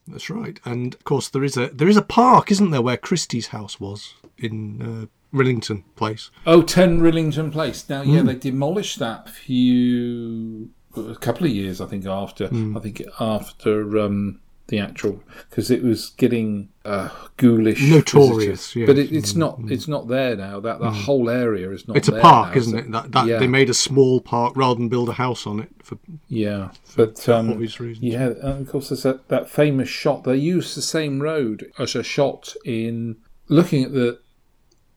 [0.06, 0.58] That's right.
[0.64, 3.78] And of course, there is a there is a park, isn't there, where Christie's house
[3.78, 6.30] was in uh, Rillington Place.
[6.46, 7.88] Oh, 10 Rillington Place.
[7.88, 12.76] Now, yeah, they demolished that a few a couple of years, I think, after Hmm.
[12.76, 14.40] I think after um,
[14.72, 18.86] the actual because it was getting uh, ghoulish, Notorious, yes.
[18.86, 19.60] But it, it's not.
[19.68, 20.60] It's not there now.
[20.60, 21.98] That the whole area is not.
[21.98, 22.90] It's a park, now, isn't so- it?
[22.90, 23.38] That, that yeah.
[23.38, 25.98] they made a small park rather than build a house on it for
[26.28, 28.02] Yeah, but um, obvious reasons.
[28.02, 30.24] yeah, and of course there's that, that famous shot.
[30.24, 33.18] They used the same road as a shot in
[33.48, 34.20] looking at the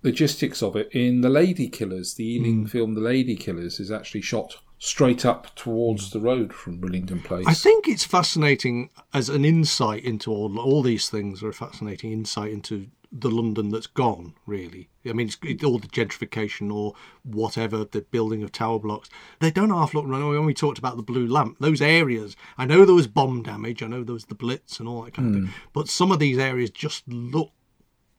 [0.03, 2.13] logistics of it in The Lady Killers.
[2.13, 2.65] The Ealing Hmm.
[2.67, 7.45] film The Lady Killers is actually shot straight up towards the road from Rillington Place.
[7.47, 12.11] I think it's fascinating as an insight into all all these things are a fascinating
[12.11, 14.33] insight into the London that's gone.
[14.45, 19.09] Really, I mean, it's, it, all the gentrification or whatever, the building of tower blocks.
[19.39, 20.05] They don't half look.
[20.07, 22.35] When we talked about the blue lamp, those areas.
[22.57, 23.81] I know there was bomb damage.
[23.81, 25.45] I know there was the Blitz and all that kind of thing.
[25.45, 25.59] Hmm.
[25.73, 27.51] But some of these areas just look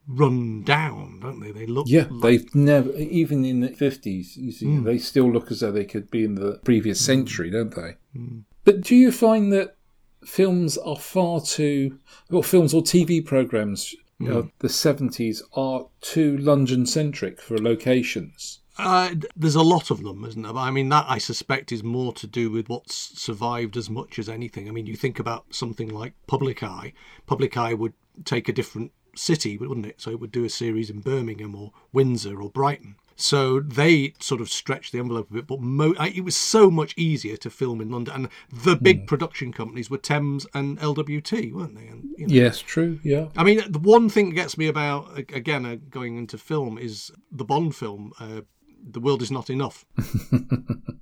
[0.08, 1.50] run down, don't they?
[1.50, 4.84] They look Yeah, like- they've never, even in the 50s, you see, hmm.
[4.84, 7.06] they still look as though they could be in the previous hmm.
[7.06, 7.96] century, don't they?
[8.14, 8.40] Hmm.
[8.64, 9.76] But do you find that
[10.24, 11.98] films are far too,
[12.30, 13.94] or films or TV programs
[14.26, 18.60] of the 70s are too London centric for locations?
[18.78, 20.52] Uh, there's a lot of them, isn't there?
[20.52, 24.18] But I mean, that I suspect is more to do with what's survived as much
[24.18, 24.68] as anything.
[24.68, 26.92] I mean, you think about something like Public Eye.
[27.26, 27.94] Public Eye would
[28.24, 30.00] take a different city, wouldn't it?
[30.00, 32.96] So it would do a series in Birmingham or Windsor or Brighton.
[33.18, 36.70] So they sort of stretched the envelope a bit, but mo- I- it was so
[36.70, 38.14] much easier to film in London.
[38.14, 41.86] And the big production companies were Thames and LWT, weren't they?
[41.86, 43.28] And, you know, Yes, true, yeah.
[43.34, 47.10] I mean, the one thing that gets me about again uh, going into film is
[47.32, 48.42] the Bond film, uh,
[48.86, 49.86] "The World Is Not Enough,"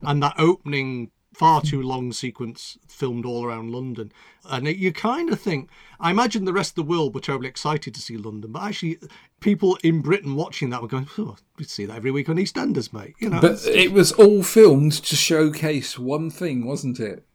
[0.03, 4.13] and that opening far too long sequence filmed all around London,
[4.45, 5.69] and it, you kind of think.
[6.01, 8.99] I imagine the rest of the world were terribly excited to see London, but actually,
[9.41, 12.93] people in Britain watching that were going, "Oh, we see that every week on EastEnders,
[12.93, 17.27] mate." You know, But it was all filmed to showcase one thing, wasn't it?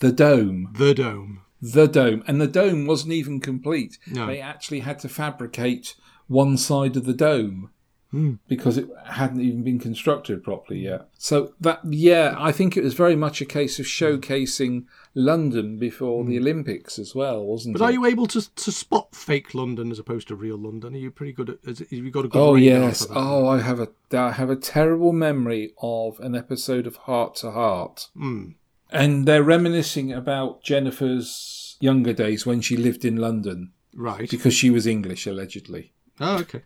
[0.00, 0.72] The dome.
[0.76, 1.42] the dome.
[1.60, 3.98] the dome, and the dome wasn't even complete.
[4.06, 4.26] No.
[4.26, 5.94] They actually had to fabricate
[6.26, 7.70] one side of the dome
[8.46, 11.08] because it hadn't even been constructed properly yet.
[11.16, 14.84] So that, yeah, I think it was very much a case of showcasing
[15.14, 17.82] London before the Olympics as well, wasn't But it?
[17.82, 20.94] But are you able to to spot fake London as opposed to real London?
[20.94, 21.78] Are you pretty good at?
[21.78, 22.38] Have you got a good?
[22.38, 23.06] Oh yes.
[23.10, 27.52] Oh, I have a I have a terrible memory of an episode of Hart to
[27.52, 28.50] Hart, Hmm.
[28.90, 34.30] and they're reminiscing about Jennifer's younger days when she lived in London right.
[34.30, 35.92] because she was English allegedly.
[36.20, 36.62] Oh, okay.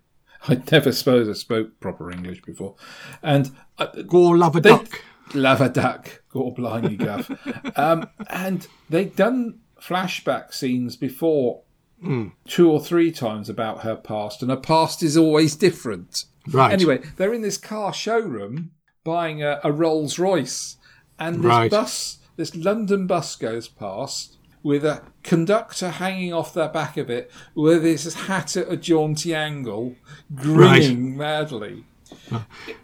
[0.49, 2.75] I never suppose I spoke proper English before.
[3.23, 5.03] And uh, Go love a they, duck.
[5.35, 7.31] lava duck, or blimey guff.
[7.79, 11.63] um, and they'd done flashback scenes before
[12.03, 12.27] Hmm.
[12.47, 16.27] two or three times about her past, and her past is always different.
[16.53, 16.71] Right.
[16.71, 18.73] Anyway, they're in this car showroom
[19.03, 20.77] buying a, a Rolls Royce,
[21.19, 21.71] and this Right.
[21.71, 27.31] bus, this London bus goes past with a conductor hanging off the back of it
[27.55, 29.95] with his hat at a jaunty angle,
[30.35, 31.85] grinning madly.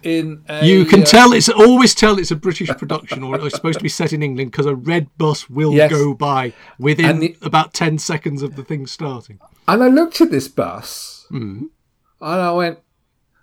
[0.03, 3.55] In a, You can uh, tell it's always tell it's a British production or it's
[3.55, 5.91] supposed to be set in England because a red bus will Yes.
[5.91, 9.39] go by within the- about ten seconds of the thing starting.
[9.69, 11.65] And I looked at this bus Hmm.
[12.21, 12.79] and I went,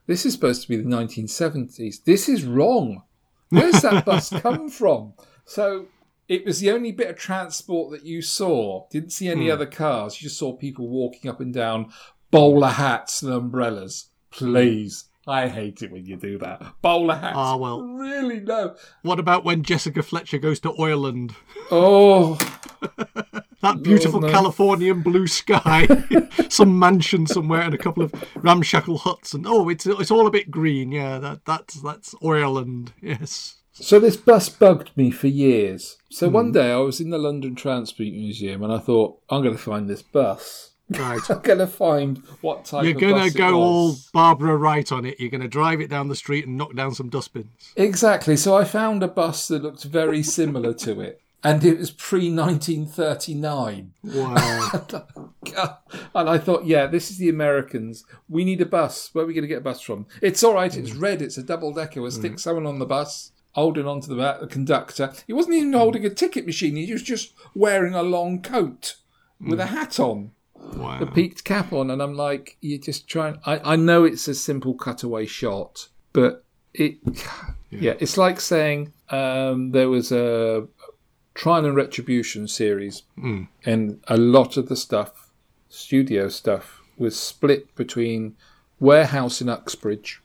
[0.06, 2.04] this is supposed to be the 1970s.
[2.04, 3.04] This is wrong.
[3.50, 5.14] Where's that bus come from?
[5.46, 5.86] So
[6.30, 8.88] it was the only bit of transport that you saw.
[8.90, 9.32] Didn't see Hmm.
[9.34, 10.22] any other cars.
[10.22, 11.92] You just saw people walking up and down,
[12.32, 14.06] bowler hats and umbrellas.
[14.32, 15.06] Please.
[15.28, 16.62] I hate it when you do that.
[16.82, 17.36] Bowler hats.
[17.38, 17.82] Ah, well.
[17.82, 18.76] Really, no.
[19.04, 21.36] What about when Jessica Fletcher goes to Ireland?
[21.70, 22.38] Oh,
[23.62, 24.32] That beautiful no.
[24.32, 25.86] Californian blue sky,
[26.50, 30.32] some mansion somewhere, and a couple of ramshackle huts, and oh, it's it's all a
[30.32, 30.94] bit green.
[30.94, 32.94] Yeah, that that's that's Ireland.
[33.02, 33.58] Yes.
[33.82, 35.98] So this bus bugged me for years.
[36.10, 36.52] So one hmm.
[36.54, 39.90] day I was in the London Transport Museum and I thought, I'm going to find
[39.90, 40.72] this bus.
[40.90, 41.20] Right.
[41.30, 43.96] I'm going to find what type You're bus it go all.
[44.14, 45.20] Barbara Wright on it.
[45.20, 47.74] You're gonna drive it down the street and knock down some dustbins.
[47.76, 48.36] Exactly.
[48.36, 51.22] So I found a bus that looked very similar to it.
[51.44, 53.94] And it was pre 1939.
[54.04, 55.08] Wow.
[56.14, 58.04] And I thought, yeah, this is the Americans.
[58.28, 59.10] We need a bus.
[59.14, 60.06] Where are we going to get a bus from?
[60.22, 60.76] It's all right.
[60.76, 61.00] It's hmm.
[61.00, 61.22] red.
[61.22, 62.02] It's a double decker.
[62.02, 62.38] We'll stick hmm.
[62.38, 65.12] someone on the bus, holding onto the back, the conductor.
[65.28, 65.78] He wasn't even mm.
[65.78, 66.76] holding a ticket machine.
[66.76, 68.96] He was just wearing a long coat
[69.40, 69.70] with a mm.
[69.70, 70.32] hat on,
[70.76, 71.00] wow.
[71.00, 71.90] a peaked cap on.
[71.90, 73.40] And I'm like, you're just trying.
[73.46, 76.44] I, I know it's a simple cutaway shot, but
[76.74, 76.98] it,
[77.70, 80.68] yeah, it's like saying um, there was a
[81.34, 83.48] Trial and Retribution series, mm.
[83.66, 85.32] and a lot of the stuff,
[85.70, 88.36] studio stuff, was split between
[88.80, 90.22] Warehouse in Uxbridge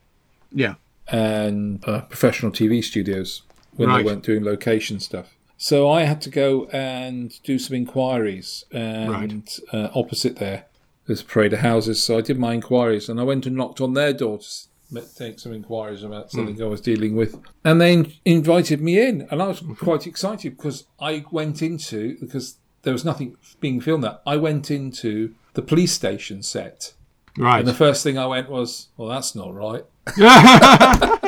[0.53, 0.75] Yeah.
[1.09, 3.43] And uh, professional TV studios
[3.77, 3.99] when Right.
[3.99, 5.35] they weren't doing location stuff.
[5.57, 10.67] So I had to go and do some inquiries, and uh, opposite there,
[11.07, 12.03] there's a parade of houses.
[12.03, 15.39] So I did my inquiries, and I went and knocked on their door to take
[15.41, 19.43] some inquiries about something I was dealing with, and they in- invited me in, and
[19.43, 24.19] I was quite excited because I went into because there was nothing being filmed there.
[24.27, 26.95] I went into the police station set,
[27.37, 27.61] Right.
[27.61, 29.85] and the first thing I went was, "Well, that's not right."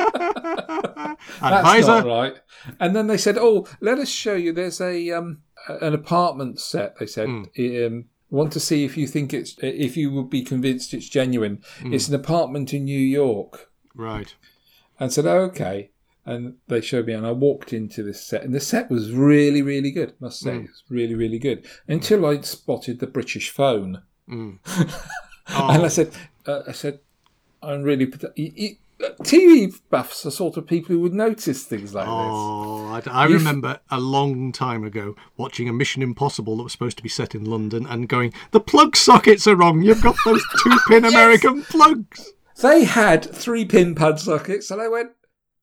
[1.41, 2.35] That's not right.
[2.79, 4.53] And then they said, "Oh, let us show you.
[4.53, 9.33] There's a um, an apartment set." They said, um, "Want to see if you think
[9.33, 11.61] it's if you would be convinced it's genuine?
[11.83, 14.35] It's an apartment in New York." Right.
[14.99, 15.91] And said, oh, "Okay."
[16.25, 19.61] And they showed me, and I walked into this set, and the set was really,
[19.61, 20.13] really good.
[20.19, 21.65] Must say, it was really, really good.
[21.87, 24.01] Until I spotted the British phone,
[25.47, 26.11] and I said,
[26.45, 26.99] uh, I said,
[27.61, 28.05] I'm really.
[28.07, 28.77] pat- y- y-
[29.21, 32.11] TV buffs are sort of people who would notice things like this.
[32.15, 36.97] Oh, I, I remember a long time ago watching a Mission Impossible that was supposed
[36.97, 39.83] to be set in London and going, the plug sockets are wrong.
[39.83, 42.31] You've got those two pin American plugs.
[42.59, 45.11] They had three pin pad sockets, and I went,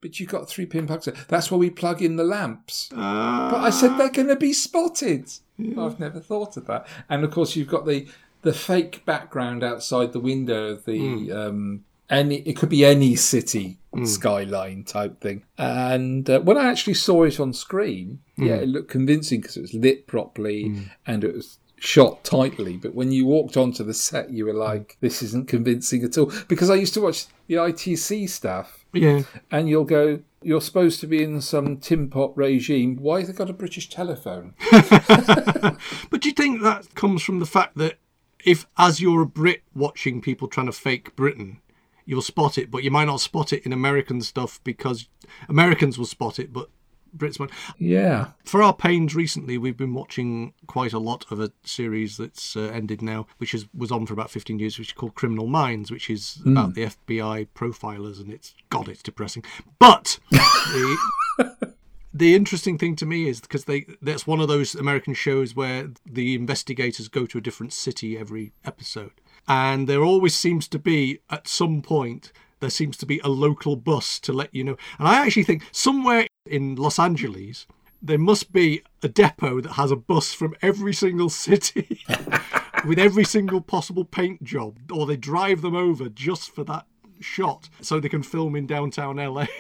[0.01, 1.09] but you've got three pin plugs.
[1.27, 2.89] That's where we plug in the lamps.
[2.93, 5.29] Uh, But I said they're going to be spotted.
[5.77, 6.87] I've never thought of that.
[7.09, 8.07] And of course, you've got the
[8.45, 11.33] the fake background outside the window of the hmm.
[11.33, 12.37] um, any.
[12.37, 14.05] It could be any city hmm.
[14.05, 15.45] skyline type thing.
[15.59, 18.63] And uh, when I actually saw it on screen, yeah, hmm.
[18.63, 22.77] it looked convincing because it was lit properly and it was shot tightly.
[22.77, 26.33] But when you walked onto the set, you were like, "This isn't convincing at all."
[26.47, 29.23] Because I used to watch the ITC stuff yeah.
[29.51, 32.97] and you'll go, you're supposed to be in some tin pot regime.
[32.97, 34.55] Why have they got a British telephone?
[36.11, 37.97] But do you think that comes from the fact that
[38.45, 41.61] if, as you're a Brit watching people trying to fake Britain,
[42.05, 45.09] you'll spot it, but you might not spot it in American stuff because
[45.49, 46.69] Americans will spot it, but
[47.17, 47.51] Brits might.
[47.79, 48.29] Yeah.
[48.45, 52.63] For our pains recently, we've been watching quite a lot of a series that's uh,
[52.63, 55.91] ended now, which is, was on for about 15 years, which is called Criminal Minds,
[55.91, 59.45] which is about the FBI profilers, and it's, God, it's depressing.
[59.79, 61.74] But the,
[62.15, 65.91] the interesting thing to me is because they that's one of those American shows where
[66.07, 69.13] the investigators go to a different city every episode,
[69.49, 73.75] and there always seems to be at some point there seems to be a local
[73.75, 74.77] bus to let you know.
[74.99, 77.67] And I actually think somewhere in Los Angeles
[78.01, 82.03] there must be a depot that has a bus from every single city
[82.87, 86.87] with every single possible paint job, or they drive them over just for that
[87.19, 89.47] shot so they can film in downtown LA.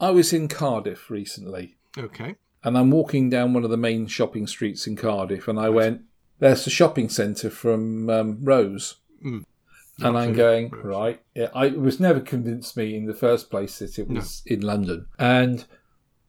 [0.00, 2.36] I was in Cardiff recently okay.
[2.64, 6.02] and I'm walking down one of the main shopping streets in Cardiff and I went,
[6.38, 8.96] there's the shopping centre from um, Rose.
[9.22, 9.44] And
[10.18, 10.84] I'm going, Rose.
[10.84, 11.22] right.
[11.34, 14.60] Yeah, I, it was never convinced me in the first place that it was in
[14.60, 15.06] London.
[15.18, 15.66] And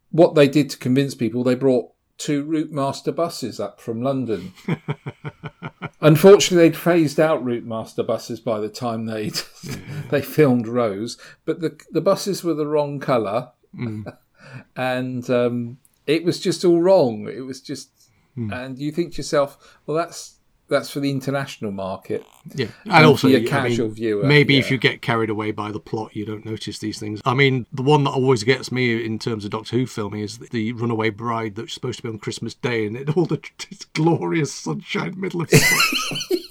[0.09, 1.91] what they did to convince people, they brought
[2.21, 4.53] two Route Master buses up from London.
[6.01, 9.29] Unfortunately, they'd phased out Route Master buses by the time they
[10.09, 13.51] they filmed Rose, but the the buses were the wrong colour,
[14.75, 17.27] and um, it was just all wrong.
[17.27, 17.89] It was just,
[18.35, 20.37] and you think to yourself, well, that's
[20.71, 22.25] that's for the international market.
[22.55, 25.51] Yeah, and, And also a I mean, casual viewer, Maybe if you get carried away
[25.51, 27.21] by the plot, you don't notice these things.
[27.25, 30.37] I mean, the one that always gets me in terms of Doctor Who filming is
[30.39, 33.41] the Runaway Bride that's supposed to be on Christmas Day, and it all the
[33.93, 35.51] glorious sunshine, middle of.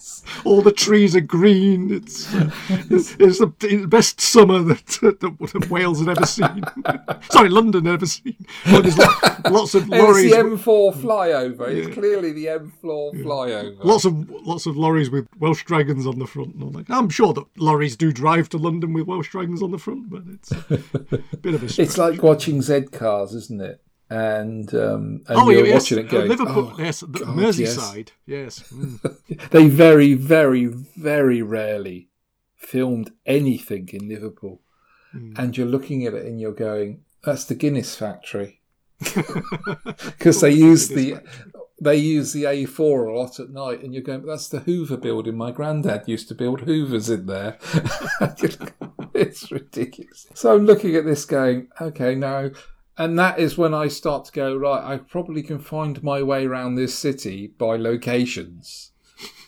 [0.00, 1.92] Yes, all the trees are green.
[1.92, 2.50] It's uh,
[2.90, 6.64] it's, it's the it's the best summer that, that, that Wales had ever seen.
[7.30, 8.46] Sorry, London had ever seen.
[8.64, 10.30] Well, there's lo- lots of and it's lorries.
[10.30, 11.68] the M4 flyover.
[11.68, 13.84] It's clearly the M4 flyover.
[13.84, 16.88] Lots of lots of lorries with Welsh dragons on the front and all that.
[16.88, 20.22] I'm sure that lorries do drive to London with Welsh dragons on the front, but
[20.26, 21.86] it's a bit of a stretch.
[21.86, 23.82] It's like watching Z cars, isn't it?
[24.10, 28.08] And um, and oh, you're yes, watching it uh, Liverpool, "Oh, yes, the God, Merseyside,
[28.26, 28.58] yes.
[28.72, 29.50] mm.
[29.50, 32.10] They very, very, very rarely
[32.60, 34.60] filmed anything in Liverpool.
[35.12, 35.32] Hmm.
[35.36, 38.60] And you're looking at it and you're going, that's the Guinness factory.
[40.18, 41.20] Because they use the
[41.80, 45.34] they use the A4 a lot at night, and you're going, that's the Hoover building.
[45.34, 47.56] My granddad used to build Hoovers in there.
[49.14, 50.26] it's ridiculous.
[50.34, 52.50] So I'm looking at this going, okay, no.
[53.00, 56.44] And that is when I start to go, right, I probably can find my way
[56.44, 58.92] around this city by locations.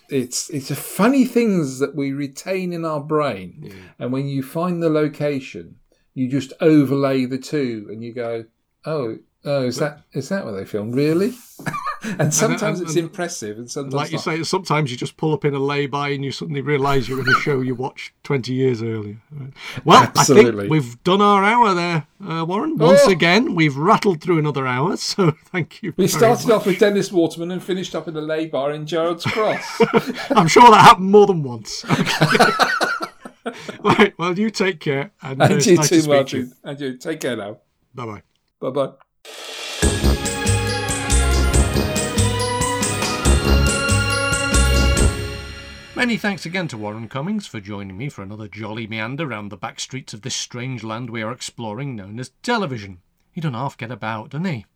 [0.09, 3.71] It's it's a funny things that we retain in our brain.
[3.99, 5.77] And when you find the location,
[6.15, 8.47] you just overlay the two and you go,
[8.87, 10.95] oh, oh, is that is that what they filmed?
[10.95, 11.33] Really?
[12.19, 14.25] and sometimes and- it's and- impressive, and sometimes Like you not.
[14.25, 17.29] say, sometimes you just pull up in a lay-by and you suddenly realise you're in
[17.29, 19.19] a show you watched 20 years earlier.
[19.31, 19.53] Right.
[19.85, 22.77] Well, I think we've done our hour there, uh, Warren.
[22.79, 23.11] Once Oh.
[23.11, 25.95] again, we've rattled through another hour, so thank you.
[25.97, 26.57] We started much.
[26.57, 29.83] off with Dennis Waterman and finished up in a lay bar in Gerrard's Cross.
[30.31, 31.85] I'm sure that happened more than once.
[33.85, 35.13] right, well, you take care.
[35.23, 36.53] And, uh, and it's you nice to too, to Martin.
[36.65, 37.59] And you take care now.
[37.95, 38.23] Bye-bye.
[38.61, 38.93] Bye bye.
[46.03, 49.57] Many thanks again to Warren Cummings for joining me for another jolly meander round the
[49.57, 53.03] back streets of this strange land we are exploring known as television.
[53.31, 54.67] He don't half get about, doesn't he?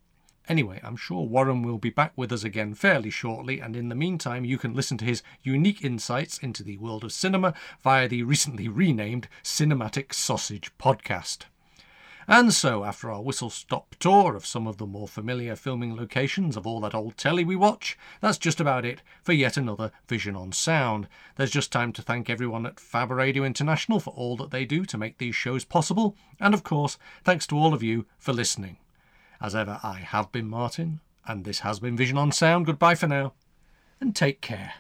[0.48, 3.96] Anyway, I'm sure Warren will be back with us again fairly shortly, and in the
[3.96, 8.22] meantime, you can listen to his unique insights into the world of cinema via the
[8.22, 11.46] recently renamed Cinematic Sausage Podcast.
[12.28, 16.56] And so, after our whistle stop tour of some of the more familiar filming locations
[16.56, 20.34] of all that old telly we watch, that's just about it for yet another Vision
[20.34, 21.06] on Sound.
[21.36, 24.84] There's just time to thank everyone at Fab Radio International for all that they do
[24.86, 28.78] to make these shows possible, and of course, thanks to all of you for listening.
[29.40, 32.66] As ever, I have been Martin, and this has been Vision on Sound.
[32.66, 33.34] Goodbye for now,
[34.00, 34.74] and take care.